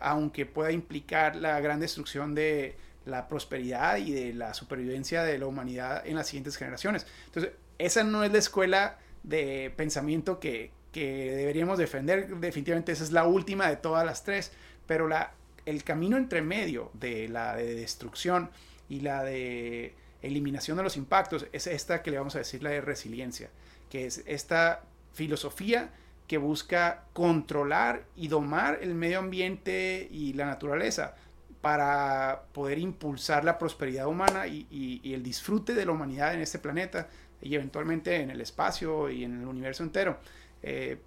aunque 0.00 0.44
pueda 0.44 0.72
implicar 0.72 1.36
la 1.36 1.60
gran 1.60 1.78
destrucción 1.78 2.34
de, 2.34 2.74
la 3.06 3.28
prosperidad 3.28 3.98
y 3.98 4.12
de 4.12 4.32
la 4.32 4.54
supervivencia 4.54 5.22
de 5.22 5.38
la 5.38 5.46
humanidad 5.46 6.06
en 6.06 6.16
las 6.16 6.28
siguientes 6.28 6.56
generaciones. 6.56 7.06
Entonces, 7.26 7.52
esa 7.78 8.04
no 8.04 8.24
es 8.24 8.32
la 8.32 8.38
escuela 8.38 8.98
de 9.22 9.72
pensamiento 9.76 10.40
que, 10.40 10.72
deberíamos 10.92 11.78
defender. 11.78 12.28
Definitivamente 12.36 12.92
esa 12.92 13.04
es 13.04 13.12
la 13.12 13.24
última 13.24 13.68
de 13.68 13.76
todas 13.76 14.04
las 14.04 14.24
tres, 14.24 14.50
pero 14.86 15.06
la, 15.06 15.32
el 15.64 15.84
camino 15.84 16.16
entre 16.16 16.42
medio 16.42 16.90
de 16.94 17.28
la 17.28 17.54
de 17.54 17.74
destrucción 17.74 18.50
y 18.88 19.00
la 19.00 19.22
de 19.22 19.94
eliminación 20.22 20.76
de 20.76 20.82
los 20.82 20.96
impactos 20.96 21.46
es 21.52 21.66
esta 21.66 22.02
que 22.02 22.10
le 22.10 22.18
vamos 22.18 22.34
a 22.34 22.38
decir 22.38 22.62
la 22.62 22.70
de 22.70 22.80
resiliencia, 22.80 23.50
que 23.88 24.06
es 24.06 24.22
esta 24.26 24.82
filosofía 25.12 25.90
que 26.26 26.38
busca 26.38 27.04
controlar 27.12 28.04
y 28.14 28.28
domar 28.28 28.78
el 28.82 28.94
medio 28.94 29.18
ambiente 29.18 30.06
y 30.10 30.32
la 30.34 30.46
naturaleza 30.46 31.16
para 31.60 32.44
poder 32.52 32.78
impulsar 32.78 33.44
la 33.44 33.58
prosperidad 33.58 34.06
humana 34.06 34.46
y, 34.46 35.00
el 35.04 35.22
disfrute 35.22 35.74
de 35.74 35.84
la 35.84 35.92
humanidad 35.92 36.32
en 36.34 36.40
este 36.40 36.58
planeta 36.58 37.08
y 37.42 37.54
eventualmente 37.54 38.16
en 38.16 38.30
el 38.30 38.40
espacio 38.40 39.10
y 39.10 39.24
en 39.24 39.40
el 39.40 39.46
universo 39.46 39.82
entero. 39.82 40.18
Eh, 40.62 40.98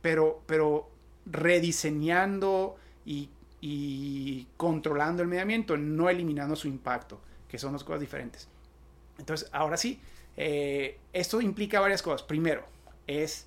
pero, 0.00 0.42
pero 0.46 0.88
rediseñando 1.26 2.76
y, 3.04 3.28
controlando 4.56 5.22
el 5.22 5.28
medio 5.28 5.42
ambiente, 5.42 5.76
no 5.76 6.08
eliminando 6.08 6.56
su 6.56 6.68
impacto, 6.68 7.20
que 7.50 7.58
son 7.58 7.72
dos 7.72 7.84
cosas 7.84 8.00
diferentes. 8.00 8.48
Entonces, 9.18 9.48
ahora 9.52 9.76
sí, 9.76 10.00
eh, 10.36 10.98
esto 11.12 11.40
implica 11.40 11.80
varias 11.80 12.02
cosas. 12.02 12.22
Primero, 12.22 12.64
es 13.06 13.46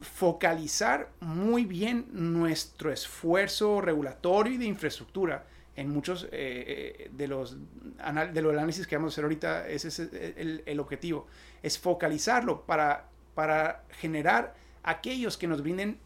focalizar 0.00 1.10
muy 1.20 1.64
bien 1.64 2.06
nuestro 2.10 2.90
esfuerzo 2.90 3.80
regulatorio 3.80 4.54
y 4.54 4.58
de 4.58 4.64
infraestructura 4.64 5.46
en 5.76 5.88
muchos 5.88 6.24
eh, 6.24 6.28
eh, 6.32 7.10
de, 7.12 7.28
los, 7.28 7.56
de 7.56 8.42
los 8.42 8.52
análisis 8.52 8.86
que 8.86 8.96
vamos 8.96 9.12
a 9.12 9.14
hacer 9.14 9.24
ahorita, 9.24 9.68
ese 9.68 9.88
es 9.88 9.98
el, 10.00 10.80
objetivo, 10.80 11.26
es 11.62 11.78
focalizarlo 11.78 12.66
para, 12.66 13.08
para 13.34 13.84
generar 13.92 14.54
aquellos 14.82 15.38
que 15.38 15.46
nos 15.46 15.62
brinden 15.62 15.98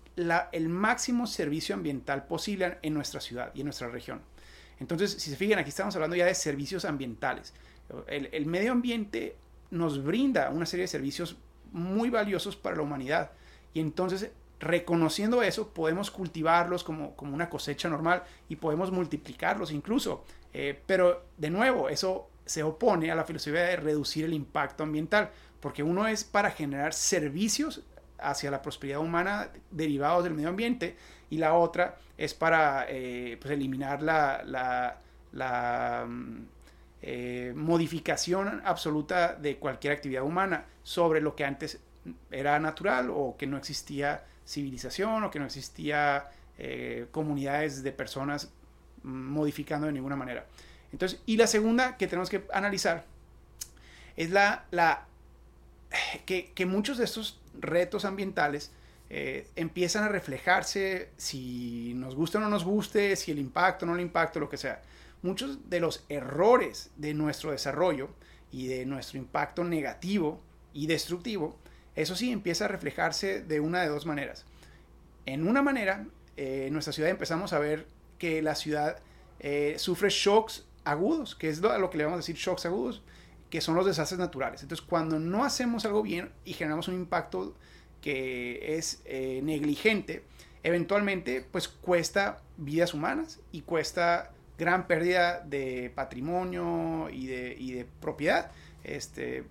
el 0.53 0.69
máximo 0.69 1.27
servicio 1.27 1.75
ambiental 1.75 2.27
posible 2.27 2.79
en 2.83 2.95
nuestra 2.95 3.21
ciudad 3.21 3.51
y 3.55 3.61
en 3.61 3.67
nuestra 3.67 3.89
región. 3.89 4.21
Entonces, 4.81 5.13
si 5.13 5.31
se 5.31 5.37
fijan, 5.37 5.59
aquí 5.59 5.71
estamos 5.71 5.95
hablando 5.95 6.17
ya 6.17 6.27
de 6.27 6.35
servicios 6.35 6.85
ambientales. 6.85 7.55
El, 8.09 8.29
el 8.33 8.47
medio 8.47 8.73
ambiente 8.73 9.37
nos 9.71 10.03
brinda 10.03 10.51
una 10.51 10.67
serie 10.67 10.83
de 10.83 10.89
servicios 10.89 11.37
muy 11.73 12.11
valiosos 12.11 12.57
para 12.57 12.77
la 12.77 12.83
humanidad 12.83 13.31
y 13.77 13.81
entonces, 13.81 14.31
reconociendo 14.59 15.43
eso, 15.43 15.69
podemos 15.69 16.11
cultivarlos 16.11 16.83
como, 16.83 17.15
como 17.15 17.35
una 17.35 17.51
cosecha 17.51 17.91
normal 17.91 18.23
y 18.49 18.57
podemos 18.57 18.91
multiplicarlos 18.91 19.71
incluso. 19.71 20.25
Eh, 20.55 20.81
pero, 20.87 21.27
de 21.37 21.51
nuevo, 21.51 21.91
eso 21.91 22.31
se 22.47 22.63
opone 22.63 23.11
a 23.11 23.15
la 23.15 23.25
filosofía 23.25 23.65
de 23.65 23.77
reducir 23.77 24.25
el 24.25 24.33
impacto 24.33 24.83
ambiental, 24.83 25.31
porque 25.61 25.83
uno 25.83 26.07
es 26.09 26.25
para 26.25 26.51
generar 26.51 26.95
servicios 26.95 27.83
hacia 28.19 28.51
la 28.51 28.63
prosperidad 28.63 29.01
humana 29.01 29.51
derivados 29.71 30.25
del 30.25 30.33
medio 30.33 30.49
ambiente 30.49 30.97
y 31.31 31.39
la 31.39 31.55
otra 31.55 31.97
es 32.17 32.35
para 32.35 32.87
eh, 32.89 33.37
pues, 33.41 33.53
eliminar 33.53 34.03
la, 34.03 34.43
la, 35.33 36.07
mm, 36.07 36.45
eh, 37.03 37.53
modificación 37.55 38.63
absoluta 38.65 39.35
de 39.35 39.57
cualquier 39.57 39.93
actividad 39.93 40.23
humana 40.23 40.65
sobre 40.83 41.21
lo 41.21 41.37
que 41.37 41.45
antes 41.45 41.79
era 42.31 42.59
natural 42.59 43.11
o 43.11 43.37
que 43.37 43.47
no 43.47 43.57
existía 43.57 44.25
civilización 44.47 45.25
o 45.25 45.31
que 45.31 45.39
no 45.39 45.47
existía 45.47 46.31
eh, 46.59 47.07
comunidades 47.11 47.83
de 47.83 47.93
personas 47.93 48.51
modificando 49.03 49.87
de 49.87 49.93
ninguna 49.93 50.17
manera. 50.17 50.47
Entonces, 50.93 51.21
y 51.27 51.37
la 51.37 51.47
segunda 51.47 51.97
que 51.97 52.07
tenemos 52.07 52.31
que 52.31 52.45
analizar 52.53 53.05
es 54.17 54.31
la, 54.31 54.65
la 54.71 55.07
que, 56.25 56.53
que 56.55 56.67
muchos 56.67 56.99
de 56.99 57.05
estos 57.05 57.39
retos 57.61 58.05
ambientales 58.05 58.71
eh, 59.09 59.49
empiezan 59.55 60.05
a 60.05 60.09
reflejarse 60.09 61.11
si 61.17 61.93
nos 61.95 62.17
gusta 62.17 62.39
o 62.39 62.41
no 62.41 62.49
nos 62.49 62.65
guste, 62.65 63.15
si 63.17 63.31
el 63.31 63.39
impacto 63.39 63.85
o 63.85 63.89
no 63.89 63.95
el 63.95 64.01
impacto, 64.01 64.41
lo 64.41 64.49
que 64.49 64.57
sea. 64.57 64.83
Muchos 65.23 65.71
de 65.71 65.81
los 65.81 66.05
errores 66.09 66.91
de 66.97 67.15
nuestro 67.15 67.53
desarrollo 67.53 68.11
y 68.51 68.67
de 68.67 68.85
nuestro 68.85 69.19
impacto 69.19 69.65
negativo 69.65 70.41
y 70.73 70.87
destructivo, 70.87 71.57
eso 71.95 72.17
sí 72.17 72.33
empieza 72.33 72.67
a 72.67 72.69
reflejarse 72.69 73.43
de 73.43 73.61
una 73.61 73.83
de 73.83 73.89
dos 73.89 74.07
maneras. 74.07 74.45
En 75.25 75.47
una 75.47 75.63
manera, 75.63 76.07
eh, 76.37 76.65
en 76.67 76.73
nuestra 76.73 76.93
ciudad 76.93 77.11
empezamos 77.11 77.53
a 77.53 77.59
ver 77.59 77.87
que 78.19 78.43
la 78.43 78.55
ciudad 78.55 78.99
eh, 79.41 79.77
sufre 79.79 80.11
shocks 80.11 80.67
agudos, 80.85 81.35
que 81.35 81.49
es 81.49 81.61
lo, 81.61 81.77
lo 81.79 81.91
que 81.91 81.99
le 81.99 82.05
vamos 82.05 82.17
a 82.17 82.21
decir 82.21 82.37
shocks 82.37 82.67
agudos, 82.67 83.03
que 83.51 83.61
son 83.61 83.77
los 83.77 83.87
desastres 83.87 84.19
naturales. 84.19 84.63
Entonces, 84.63 84.85
cuando 84.85 85.19
no 85.19 85.45
hacemos 85.45 85.85
algo 85.85 86.03
bien 86.03 86.33
y 86.45 86.53
generamos 86.53 86.89
un 86.89 86.95
impacto 86.95 87.55
que 88.07 88.77
es 88.79 89.03
eh, 89.05 89.41
negligente, 89.43 90.23
eventualmente 90.63 91.45
pues 91.51 91.67
cuesta 91.67 92.41
vidas 92.57 92.95
humanas 92.95 93.41
y 93.51 93.63
cuesta 93.63 94.31
gran 94.57 94.87
pérdida 94.87 95.41
de 95.41 95.91
patrimonio 95.93 97.09
y 97.11 97.27
de, 97.27 97.57
y 97.59 97.73
de 97.73 97.85
propiedad 97.85 98.53
este, 98.85 99.43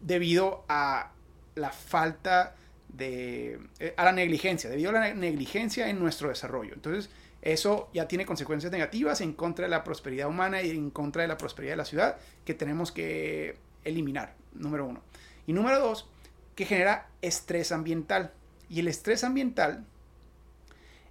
debido 0.00 0.64
a 0.66 1.12
la 1.56 1.72
falta 1.72 2.56
de... 2.88 3.60
Eh, 3.80 3.92
a 3.98 4.04
la 4.04 4.12
negligencia, 4.12 4.70
debido 4.70 4.88
a 4.88 4.94
la 4.94 5.12
negligencia 5.12 5.90
en 5.90 5.98
nuestro 5.98 6.30
desarrollo. 6.30 6.72
Entonces, 6.72 7.10
eso 7.42 7.90
ya 7.92 8.08
tiene 8.08 8.24
consecuencias 8.24 8.72
negativas 8.72 9.20
en 9.20 9.34
contra 9.34 9.66
de 9.66 9.68
la 9.68 9.84
prosperidad 9.84 10.28
humana 10.28 10.62
y 10.62 10.70
en 10.70 10.88
contra 10.88 11.20
de 11.20 11.28
la 11.28 11.36
prosperidad 11.36 11.74
de 11.74 11.76
la 11.76 11.84
ciudad 11.84 12.16
que 12.46 12.54
tenemos 12.54 12.92
que 12.92 13.58
eliminar, 13.84 14.36
número 14.54 14.86
uno. 14.86 15.02
Y 15.46 15.52
número 15.52 15.80
dos, 15.80 16.08
que 16.54 16.66
genera 16.66 17.08
estrés 17.22 17.72
ambiental. 17.72 18.32
Y 18.68 18.80
el 18.80 18.88
estrés 18.88 19.24
ambiental 19.24 19.84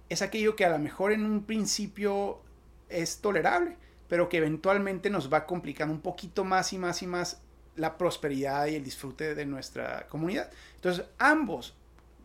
es 0.08 0.22
aquello 0.22 0.56
que 0.56 0.64
a 0.64 0.70
lo 0.70 0.78
mejor 0.78 1.12
en 1.12 1.24
un 1.24 1.44
principio 1.44 2.40
es 2.88 3.18
tolerable, 3.18 3.76
pero 4.08 4.28
que 4.28 4.38
eventualmente 4.38 5.10
nos 5.10 5.32
va 5.32 5.46
complicando 5.46 5.94
un 5.94 6.00
poquito 6.00 6.44
más 6.44 6.72
y 6.72 6.78
más 6.78 7.02
y 7.02 7.06
más 7.06 7.40
la 7.76 7.98
prosperidad 7.98 8.66
y 8.66 8.76
el 8.76 8.84
disfrute 8.84 9.34
de 9.34 9.46
nuestra 9.46 10.06
comunidad. 10.08 10.50
Entonces, 10.76 11.06
ambos 11.18 11.74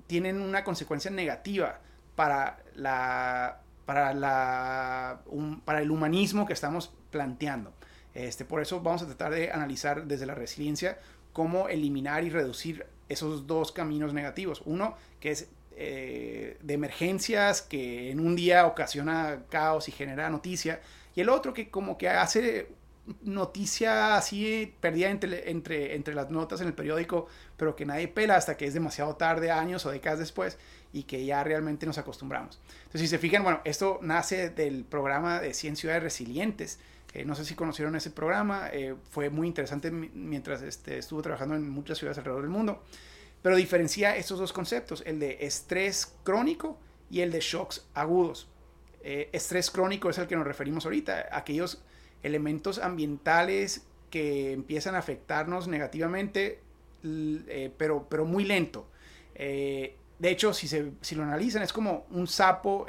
tienen 0.07 0.41
una 0.41 0.63
consecuencia 0.63 1.09
negativa 1.09 1.79
para, 2.15 2.59
la, 2.75 3.61
para, 3.85 4.13
la, 4.13 5.21
para 5.65 5.81
el 5.81 5.91
humanismo 5.91 6.45
que 6.45 6.53
estamos 6.53 6.93
planteando. 7.11 7.73
Este, 8.13 8.43
por 8.43 8.61
eso 8.61 8.81
vamos 8.81 9.01
a 9.03 9.05
tratar 9.05 9.31
de 9.33 9.51
analizar 9.51 10.05
desde 10.05 10.25
la 10.25 10.35
resiliencia 10.35 10.99
cómo 11.31 11.69
eliminar 11.69 12.23
y 12.23 12.29
reducir 12.29 12.85
esos 13.09 13.47
dos 13.47 13.71
caminos 13.71 14.13
negativos. 14.13 14.61
Uno, 14.65 14.95
que 15.19 15.31
es 15.31 15.49
eh, 15.75 16.57
de 16.61 16.73
emergencias, 16.73 17.61
que 17.61 18.11
en 18.11 18.19
un 18.19 18.35
día 18.35 18.65
ocasiona 18.65 19.43
caos 19.49 19.87
y 19.89 19.91
genera 19.91 20.29
noticia. 20.29 20.81
Y 21.15 21.21
el 21.21 21.29
otro, 21.29 21.53
que 21.53 21.69
como 21.69 21.97
que 21.97 22.09
hace 22.09 22.67
noticia 23.23 24.15
así 24.15 24.75
perdida 24.79 25.09
entre, 25.09 25.49
entre, 25.49 25.95
entre 25.95 26.13
las 26.13 26.29
notas 26.29 26.61
en 26.61 26.67
el 26.67 26.73
periódico, 26.73 27.27
pero 27.57 27.75
que 27.75 27.85
nadie 27.85 28.07
pela 28.07 28.35
hasta 28.35 28.57
que 28.57 28.65
es 28.65 28.73
demasiado 28.73 29.15
tarde, 29.15 29.51
años 29.51 29.85
o 29.85 29.91
décadas 29.91 30.19
después, 30.19 30.57
y 30.93 31.03
que 31.03 31.25
ya 31.25 31.43
realmente 31.43 31.85
nos 31.85 31.97
acostumbramos. 31.97 32.59
Entonces, 32.85 33.01
si 33.01 33.07
se 33.07 33.17
fijan, 33.17 33.43
bueno, 33.43 33.61
esto 33.63 33.99
nace 34.01 34.50
del 34.50 34.83
programa 34.83 35.39
de 35.39 35.53
100 35.53 35.75
ciudades 35.75 36.03
resilientes, 36.03 36.79
eh, 37.13 37.25
no 37.25 37.33
sé 37.33 37.43
si 37.43 37.55
conocieron 37.55 37.95
ese 37.95 38.11
programa, 38.11 38.69
eh, 38.72 38.95
fue 39.09 39.29
muy 39.29 39.48
interesante 39.48 39.89
mientras 39.89 40.61
este, 40.61 41.00
estuvo 41.00 41.22
trabajando 41.22 41.55
en 41.55 41.67
muchas 41.67 41.98
ciudades 41.98 42.19
alrededor 42.19 42.43
del 42.43 42.51
mundo, 42.51 42.83
pero 43.41 43.55
diferencia 43.55 44.15
estos 44.15 44.37
dos 44.37 44.53
conceptos, 44.53 45.01
el 45.05 45.19
de 45.19 45.37
estrés 45.41 46.13
crónico 46.24 46.77
y 47.09 47.22
el 47.22 47.31
de 47.31 47.39
shocks 47.39 47.87
agudos. 47.95 48.48
Eh, 49.01 49.29
estrés 49.31 49.72
crónico 49.72 50.09
es 50.09 50.17
el 50.19 50.27
que 50.27 50.35
nos 50.35 50.45
referimos 50.45 50.85
ahorita, 50.85 51.29
aquellos 51.31 51.81
elementos 52.22 52.77
ambientales 52.77 53.85
que 54.11 54.51
empiezan 54.51 54.93
a 54.95 55.00
afectarnos 55.00 55.67
negativamente, 55.67 56.59
pero, 57.77 58.07
pero 58.09 58.25
muy 58.25 58.43
lento. 58.43 58.87
de 59.35 59.95
hecho, 60.22 60.53
si, 60.53 60.67
se, 60.67 60.91
si 61.00 61.15
lo 61.15 61.24
analizan, 61.24 61.63
es 61.63 61.72
como 61.72 62.05
un 62.11 62.27
sapo, 62.27 62.87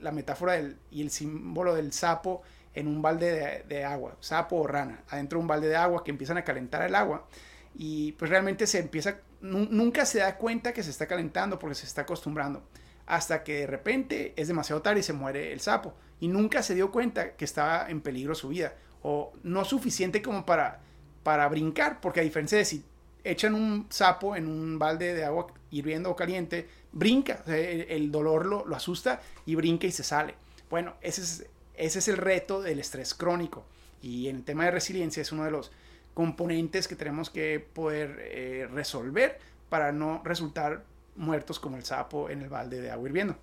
la 0.00 0.12
metáfora 0.12 0.58
y 0.90 1.02
el 1.02 1.10
símbolo 1.10 1.74
del 1.74 1.92
sapo 1.92 2.42
en 2.74 2.88
un 2.88 3.02
balde 3.02 3.64
de, 3.68 3.84
agua, 3.84 4.16
sapo 4.20 4.56
o 4.56 4.66
rana, 4.66 5.02
adentro 5.08 5.38
de 5.38 5.42
un 5.42 5.48
balde 5.48 5.68
de 5.68 5.76
agua 5.76 6.02
que 6.04 6.10
empiezan 6.10 6.38
a 6.38 6.44
calentar 6.44 6.82
el 6.82 6.94
agua 6.94 7.26
y 7.74 8.12
pues 8.12 8.30
realmente 8.30 8.66
se 8.66 8.78
empieza, 8.78 9.18
nunca 9.40 10.06
se 10.06 10.18
da 10.18 10.36
cuenta 10.36 10.72
que 10.72 10.82
se 10.82 10.90
está 10.90 11.06
calentando 11.06 11.58
porque 11.58 11.74
se 11.74 11.86
está 11.86 12.02
acostumbrando, 12.02 12.62
hasta 13.06 13.42
que 13.44 13.60
de 13.60 13.66
repente 13.66 14.32
es 14.36 14.48
demasiado 14.48 14.80
tarde 14.82 15.00
y 15.00 15.02
se 15.02 15.12
muere 15.12 15.52
el 15.52 15.60
sapo 15.60 15.94
y 16.20 16.28
nunca 16.28 16.62
se 16.62 16.74
dio 16.74 16.90
cuenta 16.90 17.32
que 17.32 17.44
estaba 17.44 17.90
en 17.90 18.00
peligro 18.00 18.34
su 18.34 18.48
vida 18.48 18.74
o 19.02 19.32
no 19.42 19.64
suficiente 19.64 20.22
como 20.22 20.46
para, 20.46 20.80
para 21.22 21.48
brincar, 21.48 22.00
porque 22.00 22.20
a 22.20 22.22
diferencia 22.22 22.56
de 22.56 22.64
si 22.64 22.84
echan 23.24 23.54
un 23.54 23.86
sapo 23.90 24.36
en 24.36 24.46
un 24.48 24.78
balde 24.78 25.14
de 25.14 25.24
agua 25.24 25.48
hirviendo 25.70 26.10
o 26.10 26.16
caliente, 26.16 26.68
brinca, 26.92 27.42
el, 27.46 28.10
dolor 28.10 28.46
lo, 28.46 28.66
lo 28.66 28.76
asusta 28.76 29.20
y 29.44 29.54
brinca 29.54 29.86
y 29.86 29.92
se 29.92 30.04
sale. 30.04 30.34
Bueno, 30.70 30.94
ese 31.00 31.20
es 31.22 31.46
ese 31.82 31.98
es 31.98 32.08
el 32.08 32.16
reto 32.16 32.62
del 32.62 32.78
estrés 32.78 33.12
crónico. 33.12 33.64
Y 34.02 34.28
en 34.28 34.36
el 34.36 34.44
tema 34.44 34.64
de 34.64 34.70
resiliencia 34.70 35.20
es 35.20 35.32
uno 35.32 35.44
de 35.44 35.50
los 35.50 35.72
componentes 36.14 36.86
que 36.86 36.94
tenemos 36.94 37.28
que 37.28 37.58
poder 37.58 38.18
eh, 38.20 38.68
resolver 38.70 39.38
para 39.68 39.90
no 39.90 40.22
resultar 40.24 40.84
muertos 41.16 41.58
como 41.58 41.76
el 41.76 41.84
sapo 41.84 42.30
en 42.30 42.42
el 42.42 42.48
balde 42.48 42.80
de 42.80 42.90
agua 42.90 43.08
hirviendo. 43.08 43.36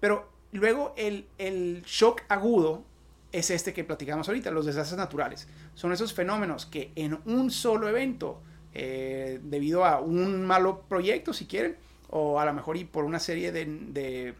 Pero 0.00 0.30
luego 0.52 0.94
el, 0.96 1.82
shock 1.84 2.22
agudo 2.28 2.84
es 3.32 3.50
este 3.50 3.74
que 3.74 3.84
platicamos 3.84 4.28
ahorita, 4.28 4.50
los 4.50 4.64
desastres 4.64 4.96
naturales. 4.96 5.46
Son 5.74 5.92
esos 5.92 6.14
fenómenos 6.14 6.64
que 6.64 6.92
en 6.94 7.18
un 7.26 7.50
solo 7.50 7.88
evento, 7.88 8.40
eh, 8.72 9.40
debido 9.42 9.84
a 9.84 10.00
un 10.00 10.46
malo 10.46 10.84
proyecto, 10.88 11.34
si 11.34 11.46
quieren, 11.46 11.76
o 12.08 12.40
a 12.40 12.46
lo 12.46 12.54
mejor 12.54 12.78
y 12.78 12.84
por 12.84 13.04
una 13.04 13.18
serie 13.18 13.52
de, 13.52 14.34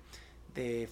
de 0.55 0.89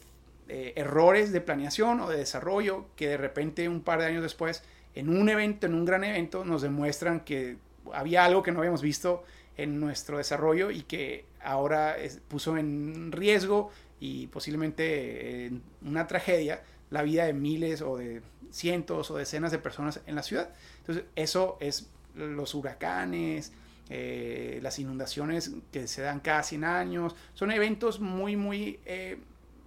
eh, 0.49 0.73
errores 0.77 1.33
de 1.33 1.41
planeación 1.41 2.01
o 2.01 2.09
de 2.09 2.19
desarrollo 2.19 2.87
que 2.97 3.09
de 3.09 3.17
repente 3.17 3.69
un 3.69 3.83
par 3.83 4.01
de 4.01 4.07
años 4.07 4.23
después, 4.23 4.63
en 4.95 5.09
un 5.09 5.29
evento, 5.29 5.67
en 5.67 5.75
un 5.75 5.85
gran 5.85 6.05
evento, 6.05 6.45
nos 6.45 6.63
demuestran 6.63 7.21
que 7.21 7.57
había 7.93 8.25
algo 8.25 8.43
que 8.43 8.53
no 8.53 8.61
habíamos 8.61 8.83
visto 8.83 9.25
en 9.57 9.81
nuestro 9.81 10.19
desarrollo 10.19 10.71
y 10.71 10.83
que 10.83 11.25
ahora 11.43 11.97
puso 12.29 12.57
en 12.57 13.13
riesgo 13.13 13.71
y 14.01 14.27
posiblemente 14.29 15.47
en 15.47 15.63
una 15.83 16.07
tragedia 16.07 16.63
la 16.91 17.03
vida 17.03 17.25
de 17.25 17.33
miles 17.33 17.83
o 17.83 17.97
de 17.97 18.23
cientos 18.51 19.11
o 19.11 19.17
decenas 19.17 19.51
de 19.51 19.59
personas 19.59 20.01
en 20.07 20.15
la 20.15 20.23
ciudad. 20.23 20.51
Entonces, 20.79 21.05
eso 21.17 21.57
es 21.61 21.89
los 22.15 22.55
huracanes, 22.55 23.53
eh, 23.91 24.61
las 24.63 24.79
inundaciones 24.79 25.53
que 25.73 25.87
se 25.87 26.03
dan 26.03 26.21
cada 26.21 26.43
100 26.43 26.65
años, 26.65 27.17
son 27.35 27.51
eventos 27.51 28.01
muy, 28.01 28.37
muy 28.37 28.81
eh, 28.87 29.19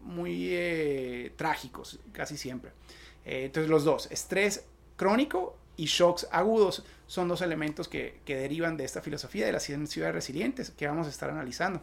muy 0.08 0.50
eh, 0.52 1.34
trágicos, 1.36 2.00
casi 2.14 2.38
siempre. 2.38 2.72
Eh, 3.26 3.46
entonces 3.46 3.70
los 3.70 3.84
dos, 3.84 4.10
estrés 4.10 4.66
crónico 4.96 5.58
y 5.76 5.86
shocks 5.86 6.28
agudos, 6.32 6.84
son 7.06 7.28
dos 7.28 7.42
elementos 7.42 7.88
que, 7.88 8.20
derivan 8.26 8.78
de 8.78 8.86
esta 8.86 9.02
filosofía 9.02 9.46
de 9.46 9.52
las 9.52 9.64
ciudades 9.64 10.16
resilientes 10.16 10.72
que 10.72 10.88
vamos 10.88 11.08
a 11.08 11.10
estar 11.10 11.30
analizando. 11.30 11.82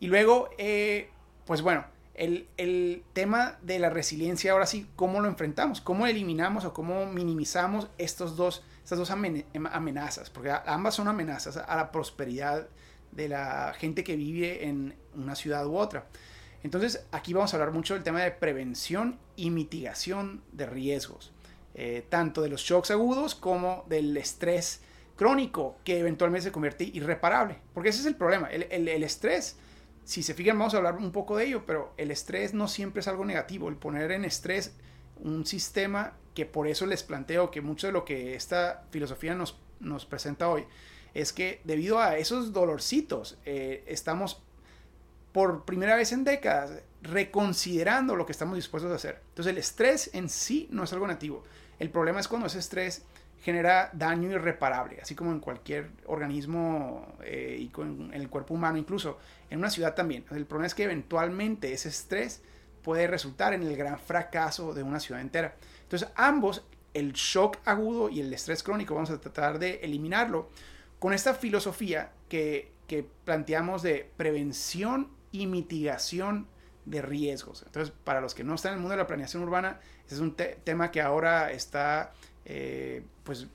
Y 0.00 0.08
luego, 0.08 0.50
eh, 0.58 1.08
pues 1.46 1.62
bueno, 1.62 1.86
el, 2.14 2.48
el, 2.56 3.04
tema 3.12 3.58
de 3.62 3.78
la 3.78 3.88
resiliencia, 3.88 4.52
ahora 4.52 4.66
sí, 4.66 4.88
¿cómo 4.96 5.20
lo 5.20 5.28
enfrentamos? 5.28 5.80
¿Cómo 5.80 6.06
eliminamos 6.06 6.64
o 6.64 6.74
cómo 6.74 7.06
minimizamos 7.06 7.88
estos 7.96 8.36
dos, 8.36 8.64
estas 8.82 8.98
dos 8.98 9.10
amenazas? 9.10 10.30
Porque 10.30 10.52
ambas 10.66 10.96
son 10.96 11.08
amenazas 11.08 11.56
a 11.56 11.76
la 11.76 11.92
prosperidad 11.92 12.68
de 13.12 13.28
la 13.28 13.72
gente 13.78 14.02
que 14.02 14.16
vive 14.16 14.66
en 14.66 14.94
una 15.14 15.36
ciudad 15.36 15.66
u 15.66 15.76
otra. 15.76 16.06
Entonces 16.62 17.06
aquí 17.10 17.32
vamos 17.32 17.52
a 17.52 17.56
hablar 17.56 17.72
mucho 17.72 17.94
del 17.94 18.02
tema 18.02 18.22
de 18.22 18.30
prevención 18.30 19.18
y 19.36 19.50
mitigación 19.50 20.42
de 20.52 20.66
riesgos, 20.66 21.32
eh, 21.74 22.06
tanto 22.08 22.42
de 22.42 22.48
los 22.48 22.62
shocks 22.62 22.90
agudos 22.90 23.34
como 23.34 23.84
del 23.88 24.16
estrés 24.16 24.82
crónico 25.16 25.76
que 25.84 25.98
eventualmente 25.98 26.44
se 26.44 26.52
convierte 26.52 26.84
irreparable. 26.84 27.58
Porque 27.74 27.88
ese 27.88 28.00
es 28.00 28.06
el 28.06 28.16
problema, 28.16 28.48
el, 28.48 28.88
estrés, 29.02 29.56
si 30.04 30.22
se 30.22 30.34
fijan 30.34 30.58
vamos 30.58 30.74
a 30.74 30.78
hablar 30.78 30.96
un 30.96 31.12
poco 31.12 31.36
de 31.36 31.46
ello, 31.46 31.64
pero 31.66 31.92
el 31.96 32.10
estrés 32.10 32.54
no 32.54 32.68
siempre 32.68 33.00
es 33.00 33.08
algo 33.08 33.24
negativo, 33.24 33.68
el 33.68 33.76
poner 33.76 34.12
en 34.12 34.24
estrés 34.24 34.74
un 35.16 35.46
sistema 35.46 36.14
que 36.34 36.46
por 36.46 36.66
eso 36.66 36.86
les 36.86 37.02
planteo 37.02 37.50
que 37.50 37.60
mucho 37.60 37.86
de 37.86 37.92
lo 37.92 38.04
que 38.04 38.34
esta 38.34 38.84
filosofía 38.90 39.34
nos, 39.34 40.06
presenta 40.06 40.48
hoy 40.48 40.64
es 41.12 41.32
que 41.32 41.60
debido 41.64 41.98
a 41.98 42.16
esos 42.16 42.52
dolorcitos 42.52 43.36
eh, 43.44 43.84
estamos 43.86 44.42
por 45.32 45.64
primera 45.64 45.96
vez 45.96 46.12
en 46.12 46.24
décadas 46.24 46.82
reconsiderando 47.02 48.14
lo 48.16 48.26
que 48.26 48.32
estamos 48.32 48.56
dispuestos 48.56 48.92
a 48.92 48.96
hacer. 48.96 49.20
Entonces 49.30 49.50
el 49.50 49.58
estrés 49.58 50.10
en 50.14 50.28
sí 50.28 50.68
no 50.70 50.84
es 50.84 50.92
algo 50.92 51.06
nativo. 51.06 51.42
El 51.78 51.90
problema 51.90 52.20
es 52.20 52.28
cuando 52.28 52.46
ese 52.46 52.58
estrés 52.58 53.04
genera 53.42 53.90
daño 53.92 54.30
irreparable, 54.30 55.00
así 55.02 55.16
como 55.16 55.32
en 55.32 55.40
cualquier 55.40 55.90
organismo 56.06 57.16
eh, 57.24 57.56
y 57.58 57.80
en 57.80 58.12
el 58.14 58.28
cuerpo 58.28 58.54
humano, 58.54 58.78
incluso 58.78 59.18
en 59.50 59.58
una 59.58 59.68
ciudad 59.68 59.94
también. 59.94 60.24
El 60.30 60.46
problema 60.46 60.68
es 60.68 60.74
que 60.74 60.84
eventualmente 60.84 61.72
ese 61.72 61.88
estrés 61.88 62.40
puede 62.84 63.08
resultar 63.08 63.52
en 63.52 63.64
el 63.64 63.76
gran 63.76 63.98
fracaso 63.98 64.74
de 64.74 64.84
una 64.84 65.00
ciudad 65.00 65.20
entera. 65.20 65.56
Entonces 65.82 66.08
ambos, 66.14 66.64
el 66.94 67.14
shock 67.14 67.58
agudo 67.64 68.10
y 68.10 68.20
el 68.20 68.32
estrés 68.32 68.62
crónico, 68.62 68.94
vamos 68.94 69.10
a 69.10 69.20
tratar 69.20 69.58
de 69.58 69.80
eliminarlo 69.82 70.48
con 71.00 71.12
esta 71.12 71.34
filosofía 71.34 72.12
que, 72.28 72.70
que 72.86 73.04
planteamos 73.24 73.82
de 73.82 74.08
prevención 74.16 75.08
y 75.32 75.46
mitigación 75.46 76.46
de 76.84 77.02
riesgos. 77.02 77.62
Entonces, 77.66 77.92
para 78.04 78.20
los 78.20 78.34
que 78.34 78.44
no 78.44 78.54
están 78.54 78.72
en 78.72 78.76
el 78.76 78.80
mundo 78.80 78.92
de 78.92 79.02
la 79.02 79.06
planeación 79.06 79.42
urbana, 79.42 79.80
es 80.08 80.18
un 80.18 80.34
tema 80.34 80.90
que 80.90 81.00
ahora 81.00 81.50
está 81.52 82.12
eh, 82.44 83.04
pues 83.24 83.46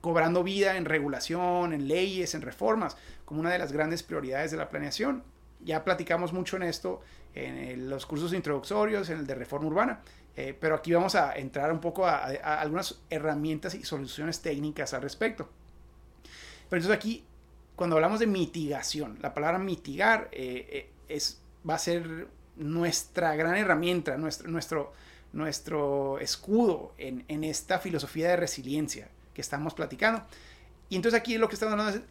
cobrando 0.00 0.42
vida 0.42 0.76
en 0.76 0.84
regulación, 0.84 1.72
en 1.72 1.88
leyes, 1.88 2.34
en 2.34 2.42
reformas, 2.42 2.96
como 3.24 3.40
una 3.40 3.50
de 3.50 3.58
las 3.58 3.72
grandes 3.72 4.02
prioridades 4.02 4.50
de 4.50 4.56
la 4.56 4.68
planeación. 4.68 5.22
Ya 5.60 5.84
platicamos 5.84 6.32
mucho 6.32 6.56
en 6.56 6.64
esto 6.64 7.00
en 7.34 7.90
los 7.90 8.06
cursos 8.06 8.32
introductorios, 8.32 9.10
en 9.10 9.18
el 9.18 9.26
de 9.26 9.34
reforma 9.34 9.66
urbana, 9.66 10.00
eh, 10.36 10.56
pero 10.58 10.76
aquí 10.76 10.92
vamos 10.92 11.14
a 11.16 11.36
entrar 11.36 11.72
un 11.72 11.80
poco 11.80 12.06
a, 12.06 12.24
algunas 12.24 13.00
herramientas 13.10 13.74
y 13.74 13.84
soluciones 13.84 14.40
técnicas 14.40 14.94
al 14.94 15.02
respecto. 15.02 15.48
Pero 16.68 16.80
entonces 16.80 16.96
aquí, 16.96 17.24
cuando 17.76 17.96
hablamos 17.96 18.20
de 18.20 18.26
mitigación, 18.26 19.18
la 19.20 19.34
palabra 19.34 19.58
mitigar 19.58 20.28
eh, 20.32 20.90
es, 21.08 21.40
va 21.68 21.74
a 21.74 21.78
ser 21.78 22.28
nuestra 22.56 23.34
gran 23.36 23.56
herramienta, 23.56 24.16
nuestro, 24.16 24.48
nuestro, 24.48 24.92
nuestro 25.32 26.18
escudo 26.18 26.94
en, 26.98 27.24
en, 27.28 27.44
esta 27.44 27.78
filosofía 27.78 28.28
de 28.28 28.36
resiliencia 28.36 29.08
que 29.32 29.40
estamos 29.40 29.74
platicando. 29.74 30.22
Y 30.88 30.96
entonces 30.96 31.18
aquí 31.18 31.38
lo 31.38 31.48
que 31.48 31.54
estamos 31.54 31.72
hablando 31.72 31.98
es 31.98 32.04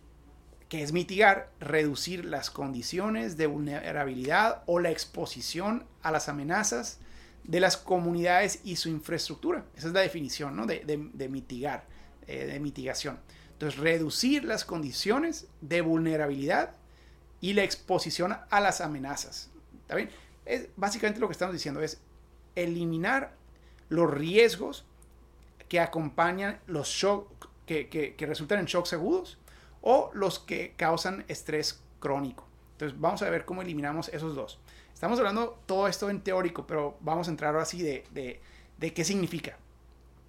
que 0.70 0.82
es 0.82 0.92
mitigar, 0.92 1.52
reducir 1.60 2.26
las 2.26 2.50
condiciones 2.50 3.38
de 3.38 3.48
vulnerabilidad 3.48 4.64
o 4.66 4.80
la 4.80 4.90
exposición 4.90 5.86
a 6.02 6.12
las 6.12 6.30
amenazas 6.30 7.00
de 7.44 7.60
las 7.60 7.78
comunidades 7.78 8.60
y 8.64 8.78
su 8.78 8.90
infraestructura. 8.90 9.66
Esa 9.76 9.88
es 9.88 9.94
la 9.94 10.00
definición 10.00 10.56
¿no? 10.56 10.66
de, 10.66 10.84
de, 11.14 11.30
mitigar, 11.30 11.86
eh, 12.28 12.46
de 12.46 12.60
mitigación. 12.60 13.20
Entonces, 13.52 13.80
reducir 13.80 14.46
las 14.46 14.66
condiciones 14.66 15.48
de 15.62 15.82
vulnerabilidad 15.82 16.76
y 17.44 17.52
la 17.52 17.64
exposición 17.64 18.38
a 18.50 18.60
las 18.62 18.80
amenazas. 18.80 19.52
¿Está 19.82 19.96
bien? 19.96 20.10
Es, 20.46 20.70
básicamente 20.78 21.20
lo 21.20 21.28
que 21.28 21.34
estamos 21.34 21.52
diciendo 21.52 21.82
es 21.82 22.00
eliminar 22.56 23.34
los 23.90 24.10
riesgos 24.10 24.86
que 25.68 25.82
acompañan 25.82 26.62
los 26.68 26.88
shocks, 26.88 27.50
que, 27.66 27.90
que, 27.90 28.16
que, 28.16 28.26
resultan 28.26 28.60
en 28.60 28.66
shocks 28.66 28.94
agudos 28.94 29.40
o 29.82 30.10
los 30.14 30.40
que 30.40 30.74
causan 30.78 31.26
estrés 31.28 31.84
crónico. 32.00 32.48
Entonces 32.76 32.98
vamos 32.98 33.22
a 33.22 33.30
ver 33.30 33.44
cómo 33.44 33.62
eliminamos 33.62 34.08
esos 34.14 34.36
dos. 34.36 34.58
Estamos 34.94 35.20
hablando 35.20 35.60
todo 35.66 35.90
esto 35.90 36.10
en 36.10 36.22
teórico, 36.22 36.66
pero 36.66 36.96
vamos 37.02 37.28
a 37.28 37.32
entrar 37.32 37.54
ahora 37.54 37.66
sí 37.66 37.82
de, 37.82 38.06
de, 38.12 38.40
de 38.78 38.94
qué 38.94 39.04
significa. 39.04 39.58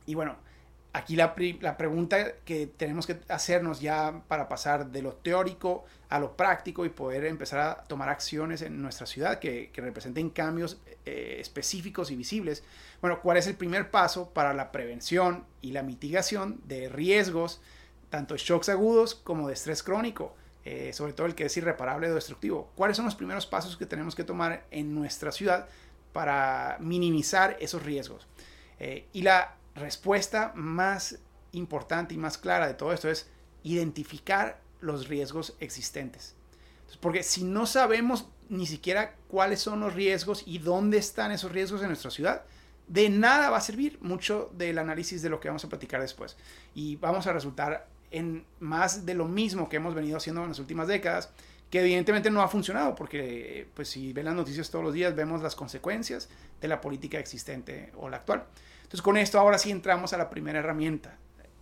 Y 0.04 0.16
bueno, 0.16 0.34
aquí 0.94 1.16
la, 1.16 1.34
la, 1.60 1.76
pregunta 1.76 2.36
que 2.44 2.68
tenemos 2.68 3.04
que 3.06 3.18
hacernos 3.28 3.80
ya 3.80 4.22
para 4.28 4.48
pasar 4.48 4.86
de 4.86 5.02
lo 5.02 5.12
teórico 5.12 5.84
a 6.08 6.20
lo 6.20 6.36
práctico 6.36 6.86
y 6.86 6.88
poder 6.88 7.24
empezar 7.24 7.58
a 7.58 7.82
tomar 7.82 8.08
acciones 8.08 8.62
en 8.62 8.80
nuestra 8.80 9.04
ciudad 9.04 9.40
que, 9.40 9.70
que 9.72 9.80
representen 9.80 10.30
cambios 10.30 10.78
eh, 11.04 11.38
específicos 11.40 12.12
y 12.12 12.16
visibles. 12.16 12.62
Bueno, 13.00 13.20
¿cuál 13.20 13.36
es 13.36 13.48
el 13.48 13.56
primer 13.56 13.90
paso 13.90 14.30
para 14.30 14.54
la 14.54 14.70
prevención 14.70 15.44
y 15.60 15.72
la 15.72 15.82
mitigación 15.82 16.60
de 16.64 16.88
riesgos, 16.88 17.60
tanto 18.08 18.36
shocks 18.36 18.68
agudos 18.68 19.16
como 19.16 19.48
de 19.48 19.54
estrés 19.54 19.82
crónico? 19.82 20.36
Eh, 20.64 20.92
sobre 20.94 21.12
todo 21.12 21.26
el 21.26 21.34
que 21.34 21.44
es 21.44 21.56
irreparable 21.58 22.08
o 22.08 22.14
destructivo. 22.14 22.70
¿Cuáles 22.74 22.96
son 22.96 23.04
los 23.04 23.14
primeros 23.14 23.44
pasos 23.46 23.76
que 23.76 23.84
tenemos 23.84 24.14
que 24.14 24.24
tomar 24.24 24.64
en 24.70 24.94
nuestra 24.94 25.30
ciudad 25.30 25.68
para 26.12 26.78
minimizar 26.80 27.56
esos 27.60 27.82
riesgos? 27.82 28.26
Eh, 28.78 29.06
y 29.12 29.22
la 29.22 29.56
respuesta 29.74 30.52
más 30.54 31.18
importante 31.52 32.14
y 32.14 32.18
más 32.18 32.38
clara 32.38 32.66
de 32.66 32.74
todo 32.74 32.92
esto 32.92 33.08
es 33.08 33.28
identificar 33.62 34.60
los 34.80 35.08
riesgos 35.08 35.56
existentes. 35.60 36.34
porque 37.00 37.24
si 37.24 37.42
no 37.42 37.66
sabemos 37.66 38.28
ni 38.48 38.66
siquiera 38.66 39.16
cuáles 39.28 39.60
son 39.60 39.80
los 39.80 39.94
riesgos 39.94 40.44
y 40.46 40.58
dónde 40.58 40.98
están 40.98 41.32
esos 41.32 41.50
riesgos 41.50 41.80
en 41.82 41.88
nuestra 41.88 42.10
ciudad, 42.10 42.44
de 42.86 43.08
nada 43.08 43.50
va 43.50 43.56
a 43.56 43.62
servir 43.62 43.98
mucho 44.00 44.50
del 44.54 44.78
análisis 44.78 45.22
de 45.22 45.30
lo 45.30 45.40
que 45.40 45.48
vamos 45.48 45.64
a 45.64 45.68
platicar 45.68 46.00
después. 46.00 46.36
Y 46.74 46.96
vamos 46.96 47.26
a 47.26 47.32
resultar 47.32 47.88
en 48.10 48.44
más 48.60 49.06
de 49.06 49.14
lo 49.14 49.26
mismo 49.26 49.68
que 49.68 49.76
hemos 49.76 49.94
venido 49.94 50.18
haciendo 50.18 50.42
en 50.42 50.50
las 50.50 50.58
últimas 50.58 50.86
décadas, 50.86 51.30
que 51.70 51.80
evidentemente 51.80 52.30
no 52.30 52.42
ha 52.42 52.48
funcionado, 52.48 52.94
porque 52.94 53.66
pues 53.74 53.88
si 53.88 54.12
ven 54.12 54.26
las 54.26 54.34
noticias 54.34 54.70
todos 54.70 54.84
los 54.84 54.94
días 54.94 55.16
vemos 55.16 55.42
las 55.42 55.56
consecuencias 55.56 56.28
de 56.60 56.68
la 56.68 56.80
política 56.80 57.18
existente 57.18 57.90
o 57.96 58.08
la 58.08 58.18
actual. 58.18 58.44
Entonces 58.94 59.06
con 59.06 59.16
esto 59.16 59.40
ahora 59.40 59.58
sí 59.58 59.72
entramos 59.72 60.12
a 60.12 60.18
la 60.18 60.30
primera 60.30 60.60
herramienta, 60.60 61.18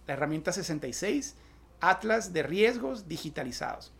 la 0.06 0.12
herramienta 0.12 0.52
66, 0.52 1.34
Atlas 1.80 2.34
de 2.34 2.42
riesgos 2.42 3.08
digitalizados. 3.08 3.90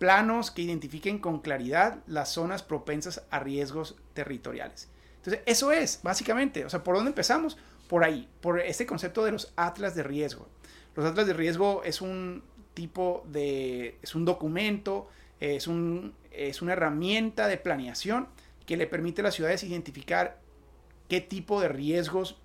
Planos 0.00 0.50
que 0.50 0.62
identifiquen 0.62 1.20
con 1.20 1.38
claridad 1.38 2.00
las 2.08 2.30
zonas 2.32 2.64
propensas 2.64 3.22
a 3.30 3.38
riesgos 3.38 3.94
territoriales. 4.12 4.88
Entonces 5.18 5.40
eso 5.46 5.70
es, 5.70 6.00
básicamente, 6.02 6.64
o 6.64 6.68
sea, 6.68 6.82
¿por 6.82 6.96
dónde 6.96 7.10
empezamos? 7.10 7.58
Por 7.86 8.02
ahí, 8.02 8.28
por 8.40 8.58
este 8.58 8.86
concepto 8.86 9.24
de 9.24 9.30
los 9.30 9.52
atlas 9.54 9.94
de 9.94 10.02
riesgo. 10.02 10.48
Los 10.96 11.06
atlas 11.06 11.28
de 11.28 11.34
riesgo 11.34 11.84
es 11.84 12.00
un 12.00 12.42
tipo 12.74 13.24
de, 13.28 13.98
es 14.02 14.16
un 14.16 14.24
documento, 14.24 15.08
es, 15.38 15.68
un, 15.68 16.12
es 16.32 16.60
una 16.60 16.72
herramienta 16.72 17.46
de 17.46 17.56
planeación 17.56 18.26
que 18.66 18.76
le 18.76 18.88
permite 18.88 19.20
a 19.20 19.24
las 19.24 19.36
ciudades 19.36 19.62
identificar 19.62 20.40
qué 21.08 21.20
tipo 21.20 21.60
de 21.60 21.68
riesgos 21.68 22.36